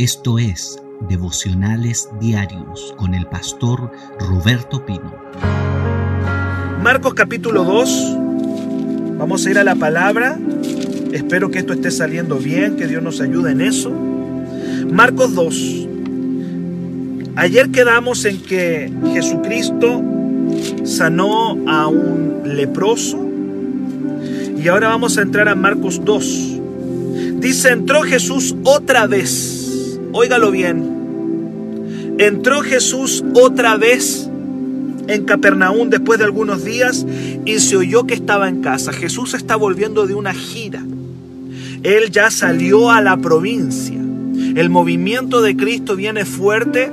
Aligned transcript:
Esto 0.00 0.38
es 0.38 0.82
Devocionales 1.10 2.08
Diarios 2.18 2.94
con 2.96 3.12
el 3.12 3.26
pastor 3.26 3.92
Roberto 4.18 4.86
Pino. 4.86 5.14
Marcos 6.82 7.12
capítulo 7.12 7.64
2. 7.64 8.16
Vamos 9.18 9.44
a 9.44 9.50
ir 9.50 9.58
a 9.58 9.62
la 9.62 9.74
palabra. 9.74 10.38
Espero 11.12 11.50
que 11.50 11.58
esto 11.58 11.74
esté 11.74 11.90
saliendo 11.90 12.38
bien, 12.38 12.76
que 12.76 12.86
Dios 12.86 13.02
nos 13.02 13.20
ayude 13.20 13.52
en 13.52 13.60
eso. 13.60 13.90
Marcos 14.90 15.34
2. 15.34 15.88
Ayer 17.36 17.68
quedamos 17.70 18.24
en 18.24 18.40
que 18.40 18.90
Jesucristo 19.12 20.02
sanó 20.84 21.58
a 21.68 21.88
un 21.88 22.40
leproso 22.46 23.22
y 24.56 24.66
ahora 24.66 24.88
vamos 24.88 25.18
a 25.18 25.20
entrar 25.20 25.46
a 25.46 25.54
Marcos 25.54 26.02
2. 26.02 26.58
Dice, 27.34 27.68
entró 27.68 28.00
Jesús 28.00 28.56
otra 28.64 29.06
vez 29.06 29.59
Óigalo 30.12 30.50
bien. 30.50 32.16
Entró 32.18 32.60
Jesús 32.62 33.24
otra 33.34 33.76
vez 33.76 34.28
en 35.06 35.24
Capernaum 35.24 35.88
después 35.88 36.18
de 36.18 36.24
algunos 36.24 36.64
días 36.64 37.06
y 37.44 37.60
se 37.60 37.76
oyó 37.76 38.06
que 38.06 38.14
estaba 38.14 38.48
en 38.48 38.60
casa. 38.60 38.92
Jesús 38.92 39.34
está 39.34 39.56
volviendo 39.56 40.06
de 40.06 40.14
una 40.14 40.34
gira. 40.34 40.82
Él 41.82 42.10
ya 42.10 42.30
salió 42.30 42.90
a 42.90 43.00
la 43.00 43.16
provincia. 43.16 43.98
El 44.56 44.68
movimiento 44.68 45.42
de 45.42 45.56
Cristo 45.56 45.96
viene 45.96 46.24
fuerte. 46.24 46.90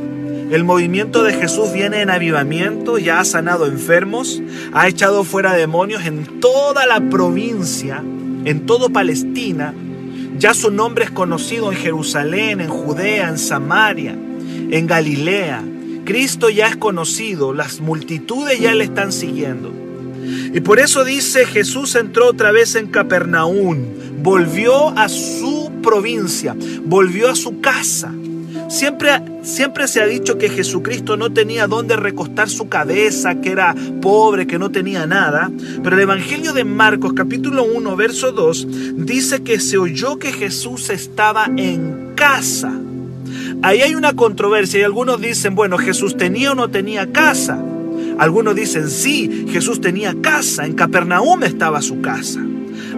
El 0.52 0.64
movimiento 0.64 1.24
de 1.24 1.34
Jesús 1.34 1.74
viene 1.74 2.02
en 2.02 2.10
avivamiento. 2.10 3.00
Ya 3.00 3.20
ha 3.20 3.26
sanado 3.26 3.66
enfermos. 3.66 4.42
Ha 4.74 4.88
echado 4.88 5.24
fuera 5.24 5.54
demonios 5.54 6.06
en 6.06 6.40
toda 6.40 6.86
la 6.86 7.02
provincia, 7.10 8.04
en 8.46 8.66
todo 8.66 8.90
Palestina 8.90 9.74
ya 10.38 10.54
su 10.54 10.72
nombre 10.72 11.06
es 11.06 11.12
conocido 11.12 11.72
en 11.72 11.78
Jerusalén, 11.78 12.62
en 12.62 12.70
Judea, 12.70 13.30
en 13.30 13.38
Samaria, 13.38 14.12
en 14.12 14.88
Galilea. 14.88 15.64
Cristo 16.06 16.50
ya 16.50 16.68
es 16.68 16.78
conocido, 16.78 17.54
las 17.54 17.80
multitudes 17.82 18.60
ya 18.60 18.74
le 18.74 18.86
están 18.86 19.12
siguiendo. 19.12 19.72
Y 20.54 20.60
por 20.62 20.80
eso 20.80 21.04
dice, 21.04 21.46
Jesús 21.46 21.96
entró 21.96 22.28
otra 22.28 22.52
vez 22.52 22.76
en 22.76 22.88
Capernaum, 22.88 23.78
volvió 24.22 24.90
a 24.90 25.10
su 25.10 25.72
provincia, 25.82 26.56
volvió 26.84 27.30
a 27.30 27.36
su 27.36 27.60
casa. 27.60 28.14
Siempre, 28.68 29.12
siempre 29.44 29.88
se 29.88 30.02
ha 30.02 30.06
dicho 30.06 30.38
que 30.38 30.50
Jesucristo 30.50 31.16
no 31.16 31.32
tenía 31.32 31.68
dónde 31.68 31.96
recostar 31.96 32.50
su 32.50 32.68
cabeza, 32.68 33.40
que 33.40 33.52
era 33.52 33.74
pobre, 34.02 34.46
que 34.46 34.60
no 34.60 34.72
tenía 34.72 35.08
nada. 35.08 35.50
Pero 35.82 35.96
el 35.96 36.02
Evangelio 36.02 36.52
de 36.52 36.66
Marcos 36.66 37.14
capítulo 37.14 37.64
1, 37.64 37.96
verso 37.96 38.34
2, 38.34 38.68
dice 39.06 39.42
que 39.42 39.62
se 39.62 39.78
oyó 39.78 40.20
que 40.20 40.34
Jesús 40.34 40.90
estaba 40.90 41.50
en 41.56 42.14
casa. 42.16 42.74
Ahí 43.62 43.82
hay 43.82 43.96
una 43.96 44.14
controversia 44.14 44.82
y 44.82 44.84
algunos 44.84 45.22
dicen, 45.22 45.56
bueno, 45.56 45.78
Jesús 45.78 46.18
tenía 46.18 46.52
o 46.52 46.56
no 46.56 46.70
tenía 46.70 47.12
casa. 47.14 47.64
Algunos 48.20 48.54
dicen, 48.56 48.90
sí, 48.90 49.48
Jesús 49.50 49.80
tenía 49.80 50.14
casa, 50.22 50.66
en 50.66 50.74
Capernaum 50.74 51.44
estaba 51.44 51.82
su 51.82 52.02
casa. 52.02 52.42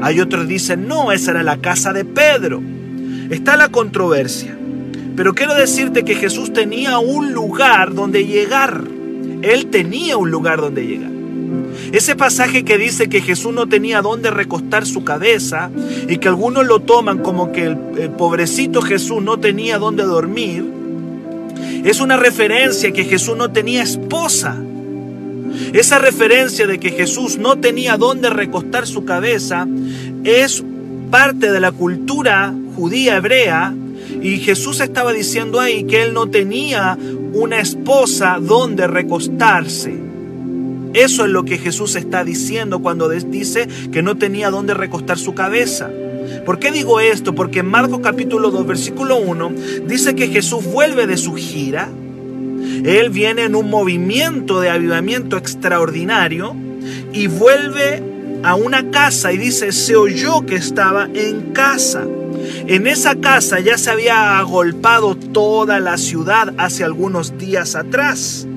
Hay 0.02 0.20
otros 0.20 0.48
dicen, 0.48 0.88
no, 0.88 1.12
esa 1.12 1.32
era 1.32 1.44
la 1.44 1.58
casa 1.58 1.94
de 1.94 2.06
Pedro. 2.06 2.62
Está 3.30 3.56
la 3.56 3.70
controversia. 3.70 4.59
Pero 5.20 5.36
quiero 5.36 5.54
decirte 5.54 6.06
que 6.06 6.16
Jesús 6.16 6.54
tenía 6.54 6.98
un 7.00 7.34
lugar 7.34 7.94
donde 7.94 8.26
llegar. 8.26 8.86
Él 9.42 9.66
tenía 9.66 10.16
un 10.16 10.32
lugar 10.32 10.62
donde 10.62 10.88
llegar. 10.88 11.12
Ese 11.92 12.16
pasaje 12.16 12.64
que 12.64 12.78
dice 12.78 13.10
que 13.10 13.20
Jesús 13.20 13.54
no 13.54 13.68
tenía 13.68 14.02
dónde 14.02 14.32
recostar 14.32 14.86
su 14.86 15.04
cabeza 15.04 15.72
y 16.08 16.20
que 16.20 16.30
algunos 16.30 16.66
lo 16.66 16.80
toman 16.80 17.18
como 17.18 17.52
que 17.52 17.66
el, 17.66 17.78
pobrecito 18.18 18.82
Jesús 18.82 19.22
no 19.22 19.42
tenía 19.42 19.78
dónde 19.78 20.04
dormir, 20.04 20.64
es 21.84 22.00
una 22.00 22.16
referencia 22.16 22.94
que 22.94 23.04
Jesús 23.04 23.36
no 23.36 23.52
tenía 23.52 23.84
esposa. 23.84 24.56
Esa 25.74 26.00
referencia 26.00 26.66
de 26.66 26.80
que 26.80 26.92
Jesús 26.92 27.38
no 27.38 27.58
tenía 27.58 27.98
dónde 27.98 28.30
recostar 28.30 28.88
su 28.88 29.04
cabeza 29.04 29.68
es 30.24 30.64
parte 31.12 31.52
de 31.52 31.60
la 31.60 31.74
cultura 31.74 32.54
judía 32.78 33.18
hebrea 33.18 33.76
y 34.22 34.40
Jesús 34.40 34.82
estaba 34.82 35.14
diciendo 35.14 35.60
ahí 35.60 35.84
que 35.84 36.04
él 36.04 36.14
no 36.14 36.30
tenía 36.30 36.98
una 37.34 37.60
esposa 37.60 38.40
donde 38.42 38.88
recostarse. 38.88 39.94
Eso 40.94 41.26
es 41.26 41.32
lo 41.32 41.46
que 41.46 41.58
Jesús 41.58 41.96
está 41.96 42.24
diciendo 42.24 42.80
cuando 42.80 43.10
dice 43.10 43.68
que 43.92 44.02
no 44.02 44.18
tenía 44.18 44.50
donde 44.50 44.74
recostar 44.74 45.18
su 45.18 45.34
cabeza. 45.34 45.90
¿Por 46.46 46.60
qué 46.60 46.72
digo 46.72 47.00
esto? 47.00 47.36
Porque 47.36 47.60
en 47.60 47.68
Marcos 47.68 48.00
capítulo 48.02 48.50
2, 48.50 48.66
versículo 48.66 49.18
1, 49.18 49.52
dice 49.88 50.16
que 50.16 50.28
Jesús 50.28 50.66
vuelve 50.66 51.06
de 51.06 51.18
su 51.18 51.36
gira. 51.36 51.90
Él 52.84 53.10
viene 53.10 53.44
en 53.44 53.56
un 53.56 53.70
movimiento 53.70 54.60
de 54.60 54.70
avivamiento 54.70 55.38
extraordinario 55.38 56.56
y 57.14 57.28
vuelve 57.28 58.02
a 58.44 58.56
una 58.56 58.90
casa 58.90 59.32
y 59.32 59.38
dice, 59.38 59.72
se 59.72 59.96
oyó 59.96 60.46
que 60.46 60.56
estaba 60.56 61.08
en 61.14 61.52
casa. 61.52 62.08
En 62.68 62.88
esa 62.88 63.16
casa 63.16 63.60
ya 63.60 63.78
se 63.78 63.90
había 63.90 64.40
agolpado 64.40 65.16
toda 65.16 65.80
la 65.80 65.98
ciudad 65.98 66.54
hace 66.58 66.84
algunos 66.84 67.38
días 67.38 67.76
atrás. 67.76 68.48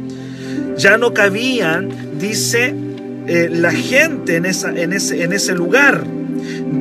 Ya 0.76 0.96
no 0.96 1.12
cabían, 1.12 2.18
dice, 2.18 2.74
eh, 3.26 3.48
la 3.50 3.72
gente 3.72 4.36
en, 4.36 4.46
ese, 4.46 4.68
en 5.22 5.32
ese 5.32 5.54
lugar. 5.54 6.04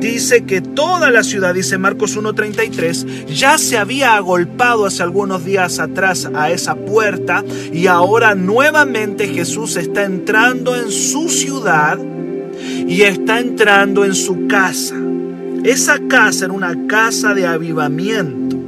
Dice 0.00 0.44
que 0.44 0.60
toda 0.60 1.10
la 1.10 1.22
ciudad, 1.22 1.54
dice 1.54 1.78
Marcos 1.78 2.16
1.33, 2.16 3.26
ya 3.26 3.58
se 3.58 3.78
había 3.78 4.16
agolpado 4.16 4.86
hace 4.86 5.02
algunos 5.02 5.44
días 5.44 5.78
atrás 5.78 6.28
a 6.34 6.50
esa 6.50 6.74
puerta 6.74 7.44
y 7.72 7.86
ahora 7.86 8.34
nuevamente 8.34 9.28
Jesús 9.28 9.76
está 9.76 10.04
entrando 10.04 10.74
en 10.74 10.90
su 10.90 11.28
ciudad 11.28 11.98
y 12.88 13.02
está 13.02 13.38
entrando 13.38 14.04
en 14.04 14.14
su 14.14 14.46
casa. 14.48 14.96
Esa 15.64 15.98
casa 16.08 16.46
era 16.46 16.54
una 16.54 16.86
casa 16.86 17.34
de 17.34 17.46
avivamiento. 17.46 18.58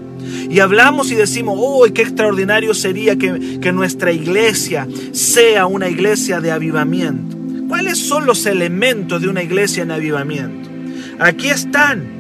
Y 0.49 0.61
hablamos 0.61 1.11
y 1.11 1.17
decimos, 1.17 1.57
oh, 1.59 1.85
qué 1.93 2.03
extraordinario 2.03 2.75
sería 2.75 3.17
que, 3.17 3.59
que 3.61 3.73
nuestra 3.73 4.13
iglesia 4.13 4.87
sea 5.13 5.67
una 5.67 5.89
iglesia 5.89 6.41
de 6.41 6.53
avivamiento. 6.53 7.37
¿Cuáles 7.69 7.99
son 7.99 8.27
los 8.27 8.47
elementos 8.47 9.21
de 9.21 9.29
una 9.29 9.43
iglesia 9.43 9.83
en 9.83 9.91
avivamiento? 9.91 10.71
Aquí 11.19 11.49
están. 11.49 12.15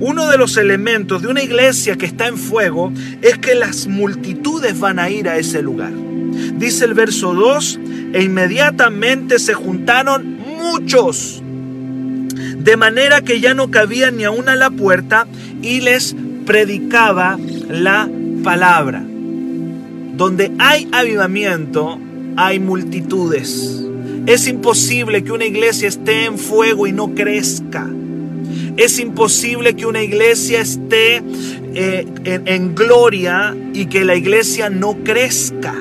Uno 0.00 0.30
de 0.30 0.38
los 0.38 0.56
elementos 0.56 1.20
de 1.20 1.28
una 1.28 1.42
iglesia 1.42 1.96
que 1.96 2.06
está 2.06 2.26
en 2.26 2.38
fuego 2.38 2.92
es 3.20 3.36
que 3.38 3.54
las 3.54 3.86
multitudes 3.86 4.78
van 4.80 4.98
a 4.98 5.10
ir 5.10 5.28
a 5.28 5.36
ese 5.36 5.60
lugar. 5.60 5.92
Dice 6.56 6.86
el 6.86 6.94
verso 6.94 7.34
2, 7.34 7.80
e 8.14 8.22
inmediatamente 8.22 9.38
se 9.38 9.52
juntaron 9.52 10.38
muchos 10.38 11.42
de 12.66 12.76
manera 12.76 13.20
que 13.20 13.40
ya 13.40 13.54
no 13.54 13.70
cabía 13.70 14.10
ni 14.10 14.24
aún 14.24 14.48
a 14.48 14.56
la 14.56 14.70
puerta 14.70 15.28
y 15.62 15.80
les 15.82 16.16
predicaba 16.44 17.38
la 17.70 18.10
palabra. 18.42 19.04
Donde 20.16 20.50
hay 20.58 20.88
avivamiento, 20.90 22.00
hay 22.36 22.58
multitudes. 22.58 23.84
Es 24.26 24.48
imposible 24.48 25.22
que 25.22 25.30
una 25.30 25.44
iglesia 25.44 25.86
esté 25.86 26.24
en 26.24 26.38
fuego 26.38 26.88
y 26.88 26.92
no 26.92 27.14
crezca. 27.14 27.88
Es 28.76 28.98
imposible 28.98 29.76
que 29.76 29.86
una 29.86 30.02
iglesia 30.02 30.60
esté 30.60 31.22
eh, 31.72 32.04
en 32.24 32.74
gloria 32.74 33.56
y 33.74 33.86
que 33.86 34.04
la 34.04 34.16
iglesia 34.16 34.70
no 34.70 35.04
crezca. 35.04 35.72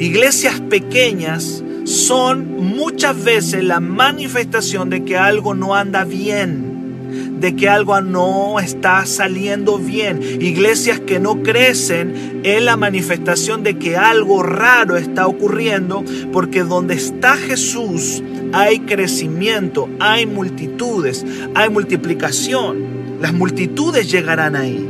Iglesias 0.00 0.60
pequeñas 0.68 1.63
son 1.84 2.56
muchas 2.56 3.22
veces 3.22 3.62
la 3.62 3.80
manifestación 3.80 4.90
de 4.90 5.04
que 5.04 5.16
algo 5.16 5.54
no 5.54 5.74
anda 5.74 6.04
bien, 6.04 7.40
de 7.40 7.54
que 7.54 7.68
algo 7.68 8.00
no 8.00 8.58
está 8.58 9.04
saliendo 9.06 9.78
bien. 9.78 10.22
Iglesias 10.22 11.00
que 11.00 11.20
no 11.20 11.42
crecen 11.42 12.40
es 12.42 12.62
la 12.62 12.76
manifestación 12.76 13.62
de 13.62 13.78
que 13.78 13.96
algo 13.96 14.42
raro 14.42 14.96
está 14.96 15.26
ocurriendo, 15.26 16.02
porque 16.32 16.64
donde 16.64 16.94
está 16.94 17.36
Jesús 17.36 18.22
hay 18.52 18.80
crecimiento, 18.80 19.88
hay 20.00 20.26
multitudes, 20.26 21.24
hay 21.54 21.68
multiplicación. 21.68 23.04
Las 23.20 23.32
multitudes 23.32 24.10
llegarán 24.10 24.56
ahí. 24.56 24.88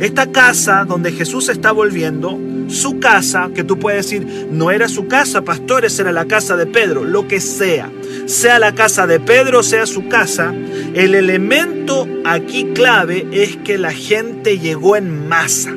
Esta 0.00 0.30
casa 0.30 0.84
donde 0.84 1.12
Jesús 1.12 1.48
está 1.48 1.72
volviendo 1.72 2.38
su 2.70 3.00
casa, 3.00 3.50
que 3.54 3.64
tú 3.64 3.78
puedes 3.78 4.06
decir, 4.06 4.48
no 4.50 4.70
era 4.70 4.88
su 4.88 5.06
casa, 5.06 5.42
pastores, 5.42 5.98
era 5.98 6.12
la 6.12 6.26
casa 6.26 6.56
de 6.56 6.66
Pedro, 6.66 7.04
lo 7.04 7.26
que 7.28 7.40
sea. 7.40 7.90
Sea 8.26 8.58
la 8.58 8.74
casa 8.74 9.06
de 9.06 9.20
Pedro, 9.20 9.62
sea 9.62 9.86
su 9.86 10.08
casa, 10.08 10.54
el 10.94 11.14
elemento 11.14 12.06
aquí 12.24 12.66
clave 12.74 13.26
es 13.32 13.56
que 13.56 13.78
la 13.78 13.92
gente 13.92 14.58
llegó 14.58 14.96
en 14.96 15.28
masa. 15.28 15.74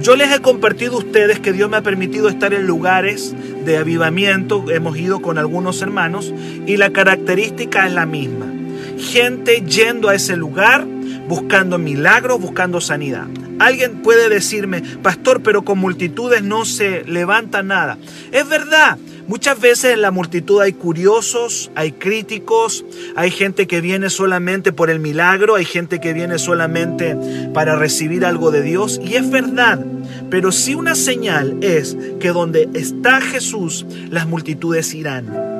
Yo 0.00 0.16
les 0.16 0.32
he 0.32 0.40
compartido 0.40 0.94
a 0.94 0.98
ustedes 0.98 1.38
que 1.38 1.52
Dios 1.52 1.70
me 1.70 1.76
ha 1.76 1.82
permitido 1.82 2.28
estar 2.28 2.52
en 2.54 2.66
lugares 2.66 3.34
de 3.64 3.76
avivamiento, 3.76 4.68
hemos 4.70 4.96
ido 4.98 5.22
con 5.22 5.38
algunos 5.38 5.80
hermanos 5.82 6.34
y 6.66 6.76
la 6.76 6.90
característica 6.90 7.86
es 7.86 7.92
la 7.92 8.06
misma. 8.06 8.46
Gente 8.98 9.62
yendo 9.62 10.08
a 10.08 10.14
ese 10.14 10.36
lugar 10.36 10.86
buscando 11.28 11.78
milagros, 11.78 12.40
buscando 12.40 12.80
sanidad. 12.80 13.26
Alguien 13.58 14.02
puede 14.02 14.28
decirme, 14.28 14.82
pastor, 15.02 15.42
pero 15.42 15.62
con 15.62 15.78
multitudes 15.78 16.42
no 16.42 16.64
se 16.64 17.04
levanta 17.04 17.62
nada. 17.62 17.98
Es 18.32 18.48
verdad, 18.48 18.98
Muchas 19.28 19.60
veces 19.60 19.94
en 19.94 20.02
la 20.02 20.10
multitud 20.10 20.60
hay 20.60 20.72
curiosos, 20.72 21.70
hay 21.74 21.92
críticos, 21.92 22.84
hay 23.14 23.30
gente 23.30 23.66
que 23.66 23.80
viene 23.80 24.10
solamente 24.10 24.72
por 24.72 24.90
el 24.90 24.98
milagro, 24.98 25.54
hay 25.54 25.64
gente 25.64 26.00
que 26.00 26.12
viene 26.12 26.38
solamente 26.38 27.16
para 27.54 27.76
recibir 27.76 28.24
algo 28.24 28.50
de 28.50 28.62
Dios. 28.62 29.00
Y 29.02 29.14
es 29.14 29.30
verdad, 29.30 29.84
pero 30.28 30.50
sí 30.50 30.74
una 30.74 30.96
señal 30.96 31.62
es 31.62 31.96
que 32.20 32.28
donde 32.30 32.68
está 32.74 33.20
Jesús, 33.20 33.86
las 34.10 34.26
multitudes 34.26 34.92
irán. 34.92 35.51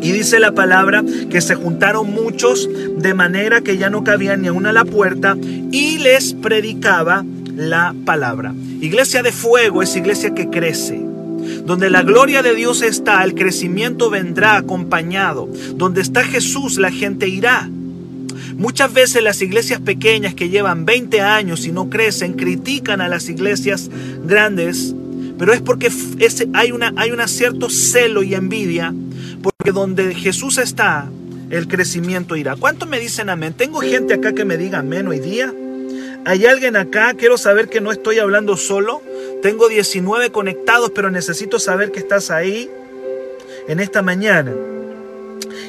Y 0.00 0.12
dice 0.12 0.38
la 0.38 0.52
palabra 0.52 1.04
que 1.30 1.40
se 1.40 1.54
juntaron 1.54 2.10
muchos 2.12 2.68
de 2.98 3.14
manera 3.14 3.60
que 3.60 3.78
ya 3.78 3.90
no 3.90 4.04
cabían 4.04 4.42
ni 4.42 4.48
aún 4.48 4.66
a 4.66 4.72
la 4.72 4.84
puerta 4.84 5.36
y 5.72 5.98
les 5.98 6.34
predicaba 6.34 7.24
la 7.56 7.94
palabra. 8.04 8.54
Iglesia 8.80 9.22
de 9.22 9.32
fuego 9.32 9.82
es 9.82 9.96
iglesia 9.96 10.34
que 10.34 10.48
crece. 10.48 11.00
Donde 11.64 11.90
la 11.90 12.02
gloria 12.02 12.42
de 12.42 12.54
Dios 12.54 12.82
está, 12.82 13.24
el 13.24 13.34
crecimiento 13.34 14.10
vendrá 14.10 14.56
acompañado. 14.56 15.48
Donde 15.74 16.00
está 16.00 16.24
Jesús, 16.24 16.78
la 16.78 16.90
gente 16.90 17.28
irá. 17.28 17.68
Muchas 18.56 18.92
veces 18.92 19.22
las 19.22 19.40
iglesias 19.40 19.80
pequeñas 19.80 20.34
que 20.34 20.48
llevan 20.48 20.84
20 20.84 21.20
años 21.20 21.66
y 21.66 21.72
no 21.72 21.88
crecen 21.88 22.34
critican 22.34 23.00
a 23.00 23.08
las 23.08 23.28
iglesias 23.28 23.88
grandes, 24.24 24.94
pero 25.38 25.52
es 25.52 25.60
porque 25.60 25.92
hay, 26.54 26.72
una, 26.72 26.92
hay 26.96 27.12
un 27.12 27.26
cierto 27.28 27.70
celo 27.70 28.24
y 28.24 28.34
envidia, 28.34 28.92
donde 29.72 30.14
Jesús 30.14 30.58
está, 30.58 31.08
el 31.50 31.68
crecimiento 31.68 32.36
irá. 32.36 32.56
¿Cuánto 32.56 32.86
me 32.86 33.00
dicen 33.00 33.30
amén? 33.30 33.54
Tengo 33.54 33.80
gente 33.80 34.14
acá 34.14 34.32
que 34.32 34.44
me 34.44 34.56
diga 34.56 34.80
amén 34.80 35.08
hoy 35.08 35.18
día. 35.18 35.52
¿Hay 36.24 36.46
alguien 36.46 36.76
acá? 36.76 37.14
Quiero 37.14 37.38
saber 37.38 37.68
que 37.68 37.80
no 37.80 37.90
estoy 37.90 38.18
hablando 38.18 38.56
solo. 38.56 39.02
Tengo 39.42 39.68
19 39.68 40.30
conectados, 40.30 40.90
pero 40.94 41.10
necesito 41.10 41.58
saber 41.58 41.90
que 41.90 42.00
estás 42.00 42.30
ahí 42.30 42.70
en 43.66 43.80
esta 43.80 44.02
mañana. 44.02 44.52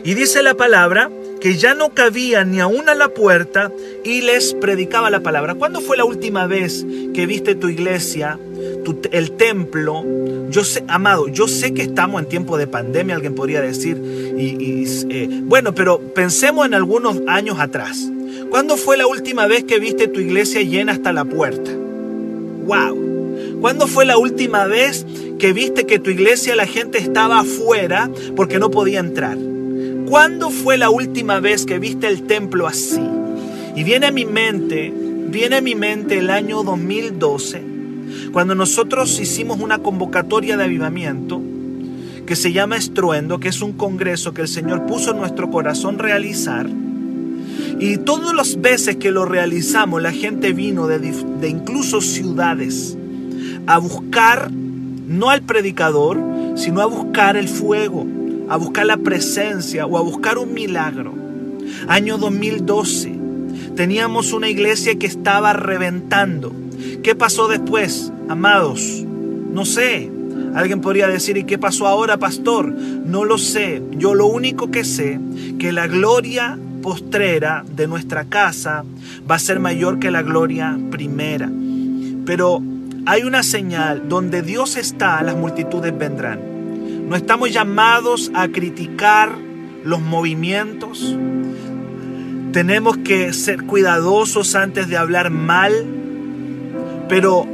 Y 0.03 0.13
dice 0.13 0.43
la 0.43 0.55
palabra 0.55 1.09
que 1.39 1.55
ya 1.55 1.73
no 1.73 1.93
cabía 1.93 2.43
ni 2.43 2.59
aún 2.59 2.89
a 2.89 2.95
la 2.95 3.09
puerta 3.09 3.71
y 4.03 4.21
les 4.21 4.53
predicaba 4.53 5.09
la 5.09 5.21
palabra. 5.21 5.55
¿Cuándo 5.55 5.81
fue 5.81 5.97
la 5.97 6.05
última 6.05 6.47
vez 6.47 6.85
que 7.13 7.25
viste 7.25 7.55
tu 7.55 7.69
iglesia, 7.69 8.39
el 9.11 9.31
templo? 9.31 10.05
Yo 10.49 10.63
sé, 10.63 10.83
amado, 10.87 11.27
yo 11.27 11.47
sé 11.47 11.73
que 11.73 11.83
estamos 11.83 12.21
en 12.21 12.29
tiempo 12.29 12.57
de 12.57 12.67
pandemia, 12.67 13.15
alguien 13.15 13.35
podría 13.35 13.61
decir, 13.61 13.97
y, 14.37 14.85
eh, 15.09 15.29
bueno, 15.43 15.73
pero 15.73 15.99
pensemos 15.99 16.65
en 16.65 16.73
algunos 16.73 17.21
años 17.27 17.59
atrás. 17.59 18.09
¿Cuándo 18.49 18.77
fue 18.77 18.97
la 18.97 19.05
última 19.05 19.47
vez 19.47 19.63
que 19.63 19.79
viste 19.79 20.07
tu 20.07 20.19
iglesia 20.19 20.61
llena 20.61 20.93
hasta 20.93 21.13
la 21.13 21.23
puerta? 21.25 21.71
¡Wow! 22.65 23.09
¿Cuándo 23.61 23.87
fue 23.87 24.05
la 24.05 24.17
última 24.17 24.65
vez 24.65 25.05
que 25.37 25.53
viste 25.53 25.85
que 25.85 25.99
tu 25.99 26.09
iglesia 26.09 26.55
la 26.55 26.65
gente 26.65 26.97
estaba 26.97 27.39
afuera 27.39 28.09
porque 28.35 28.57
no 28.57 28.71
podía 28.71 28.99
entrar? 28.99 29.37
¿Cuándo 30.09 30.49
fue 30.49 30.79
la 30.79 30.89
última 30.89 31.39
vez 31.39 31.67
que 31.67 31.77
viste 31.77 32.07
el 32.07 32.23
templo 32.23 32.65
así? 32.65 32.99
Y 33.75 33.83
viene 33.83 34.07
a 34.07 34.11
mi 34.11 34.25
mente, 34.25 34.91
viene 34.91 35.57
a 35.57 35.61
mi 35.61 35.75
mente 35.75 36.17
el 36.17 36.31
año 36.31 36.63
2012, 36.63 37.61
cuando 38.33 38.55
nosotros 38.55 39.19
hicimos 39.19 39.59
una 39.59 39.77
convocatoria 39.77 40.57
de 40.57 40.63
avivamiento 40.63 41.39
que 42.25 42.35
se 42.35 42.51
llama 42.51 42.75
Estruendo, 42.75 43.39
que 43.39 43.49
es 43.49 43.61
un 43.61 43.73
congreso 43.73 44.33
que 44.33 44.41
el 44.41 44.47
Señor 44.47 44.87
puso 44.87 45.11
en 45.11 45.17
nuestro 45.17 45.51
corazón 45.51 45.99
realizar. 45.99 46.67
Y 47.79 47.97
todas 47.97 48.33
las 48.33 48.59
veces 48.59 48.95
que 48.95 49.11
lo 49.11 49.25
realizamos, 49.25 50.01
la 50.01 50.11
gente 50.11 50.53
vino 50.53 50.87
de, 50.87 50.97
de 50.97 51.49
incluso 51.49 52.01
ciudades 52.01 52.97
a 53.67 53.77
buscar 53.77 54.49
no 54.51 55.29
al 55.29 55.43
predicador, 55.43 56.19
sino 56.55 56.81
a 56.81 56.87
buscar 56.87 57.37
el 57.37 57.47
fuego, 57.47 58.07
a 58.49 58.57
buscar 58.57 58.85
la 58.85 58.97
presencia 58.97 59.85
o 59.85 59.97
a 59.97 60.01
buscar 60.01 60.37
un 60.37 60.53
milagro. 60.53 61.13
Año 61.87 62.17
2012, 62.17 63.13
teníamos 63.75 64.33
una 64.33 64.49
iglesia 64.49 64.97
que 64.97 65.07
estaba 65.07 65.53
reventando. 65.53 66.51
¿Qué 67.03 67.15
pasó 67.15 67.47
después, 67.47 68.11
amados? 68.27 69.05
No 69.53 69.65
sé. 69.65 70.11
Alguien 70.55 70.81
podría 70.81 71.07
decir, 71.07 71.37
¿y 71.37 71.43
qué 71.43 71.57
pasó 71.57 71.87
ahora, 71.87 72.17
pastor? 72.17 72.67
No 72.69 73.23
lo 73.23 73.37
sé. 73.37 73.83
Yo 73.91 74.15
lo 74.15 74.25
único 74.25 74.71
que 74.71 74.83
sé, 74.83 75.19
que 75.59 75.71
la 75.71 75.87
gloria 75.87 76.57
postrera 76.81 77.63
de 77.75 77.87
nuestra 77.87 78.25
casa 78.25 78.83
va 79.29 79.35
a 79.35 79.39
ser 79.39 79.59
mayor 79.59 79.99
que 79.99 80.11
la 80.11 80.23
gloria 80.23 80.77
primera. 80.89 81.49
Pero 82.25 82.63
hay 83.05 83.23
una 83.23 83.43
señal, 83.43 84.09
donde 84.09 84.41
Dios 84.41 84.75
está, 84.77 85.21
las 85.21 85.35
multitudes 85.35 85.95
vendrán. 85.97 86.58
No 87.09 87.15
estamos 87.15 87.51
llamados 87.51 88.29
a 88.35 88.49
criticar 88.49 89.35
los 89.83 89.99
movimientos. 89.99 91.17
Tenemos 92.53 92.97
que 92.97 93.33
ser 93.33 93.63
cuidadosos 93.63 94.53
antes 94.53 94.89
de 94.89 94.97
hablar 94.97 95.31
mal, 95.31 95.73
pero 97.07 97.47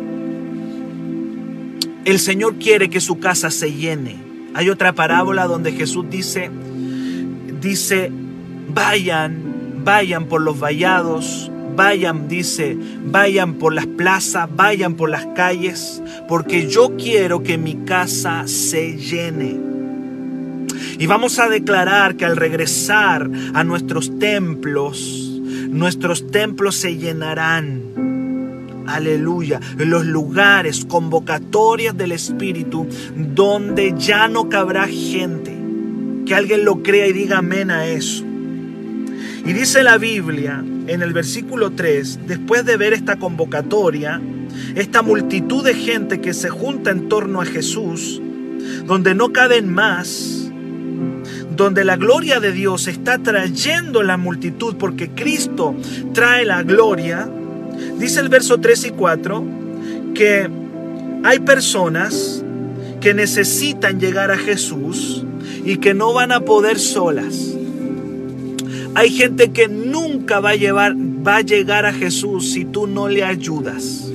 el 2.03 2.19
Señor 2.19 2.55
quiere 2.55 2.89
que 2.89 2.99
su 2.99 3.19
casa 3.19 3.49
se 3.49 3.71
llene. 3.71 4.17
Hay 4.53 4.69
otra 4.69 4.91
parábola 4.91 5.47
donde 5.47 5.71
Jesús 5.71 6.05
dice, 6.09 6.51
dice, 7.61 8.11
vayan, 8.73 9.83
vayan 9.85 10.25
por 10.25 10.41
los 10.41 10.59
vallados, 10.59 11.49
Vayan, 11.75 12.27
dice, 12.27 12.77
vayan 13.05 13.55
por 13.55 13.73
las 13.73 13.85
plazas, 13.85 14.49
vayan 14.55 14.95
por 14.95 15.09
las 15.09 15.25
calles, 15.35 16.01
porque 16.27 16.67
yo 16.67 16.95
quiero 16.97 17.43
que 17.43 17.57
mi 17.57 17.75
casa 17.85 18.47
se 18.47 18.97
llene. 18.97 19.59
Y 20.97 21.05
vamos 21.07 21.39
a 21.39 21.49
declarar 21.49 22.15
que 22.15 22.25
al 22.25 22.37
regresar 22.37 23.29
a 23.53 23.63
nuestros 23.65 24.17
templos, 24.19 25.41
nuestros 25.69 26.31
templos 26.31 26.75
se 26.75 26.95
llenarán. 26.95 28.83
Aleluya. 28.87 29.59
Los 29.77 30.05
lugares, 30.05 30.85
convocatorias 30.85 31.97
del 31.97 32.13
Espíritu, 32.13 32.87
donde 33.15 33.93
ya 33.97 34.29
no 34.29 34.47
cabrá 34.47 34.87
gente. 34.87 35.53
Que 36.25 36.33
alguien 36.33 36.63
lo 36.63 36.81
crea 36.81 37.07
y 37.07 37.13
diga 37.13 37.39
amén 37.39 37.71
a 37.71 37.87
eso. 37.87 38.23
Y 39.45 39.53
dice 39.53 39.83
la 39.83 39.97
Biblia 39.97 40.63
en 40.87 41.01
el 41.01 41.13
versículo 41.13 41.71
3, 41.71 42.27
después 42.27 42.65
de 42.65 42.77
ver 42.77 42.93
esta 42.93 43.17
convocatoria, 43.17 44.21
esta 44.75 45.01
multitud 45.01 45.63
de 45.63 45.73
gente 45.73 46.21
que 46.21 46.33
se 46.33 46.49
junta 46.49 46.91
en 46.91 47.09
torno 47.09 47.41
a 47.41 47.45
Jesús, 47.45 48.21
donde 48.85 49.15
no 49.15 49.33
caben 49.33 49.71
más, 49.71 50.51
donde 51.55 51.85
la 51.85 51.95
gloria 51.95 52.39
de 52.39 52.51
Dios 52.51 52.87
está 52.87 53.17
trayendo 53.17 54.03
la 54.03 54.17
multitud 54.17 54.75
porque 54.77 55.09
Cristo 55.09 55.75
trae 56.13 56.45
la 56.45 56.63
gloria, 56.63 57.29
dice 57.97 58.19
el 58.19 58.29
verso 58.29 58.59
3 58.59 58.85
y 58.85 58.89
4 58.91 59.45
que 60.13 60.49
hay 61.23 61.39
personas 61.39 62.43
que 63.01 63.13
necesitan 63.13 63.99
llegar 63.99 64.31
a 64.31 64.37
Jesús 64.37 65.25
y 65.63 65.77
que 65.77 65.93
no 65.93 66.13
van 66.13 66.31
a 66.31 66.41
poder 66.41 66.79
solas. 66.79 67.54
Hay 68.97 69.09
gente 69.09 69.51
que 69.51 69.67
nunca 69.67 70.39
va 70.39 70.51
a, 70.51 70.55
llevar, 70.55 70.95
va 70.95 71.37
a 71.37 71.41
llegar 71.41 71.85
a 71.85 71.91
Jesús 71.91 72.53
si 72.53 72.63
tú 72.63 72.87
no 72.87 73.09
le 73.09 73.25
ayudas. 73.25 74.09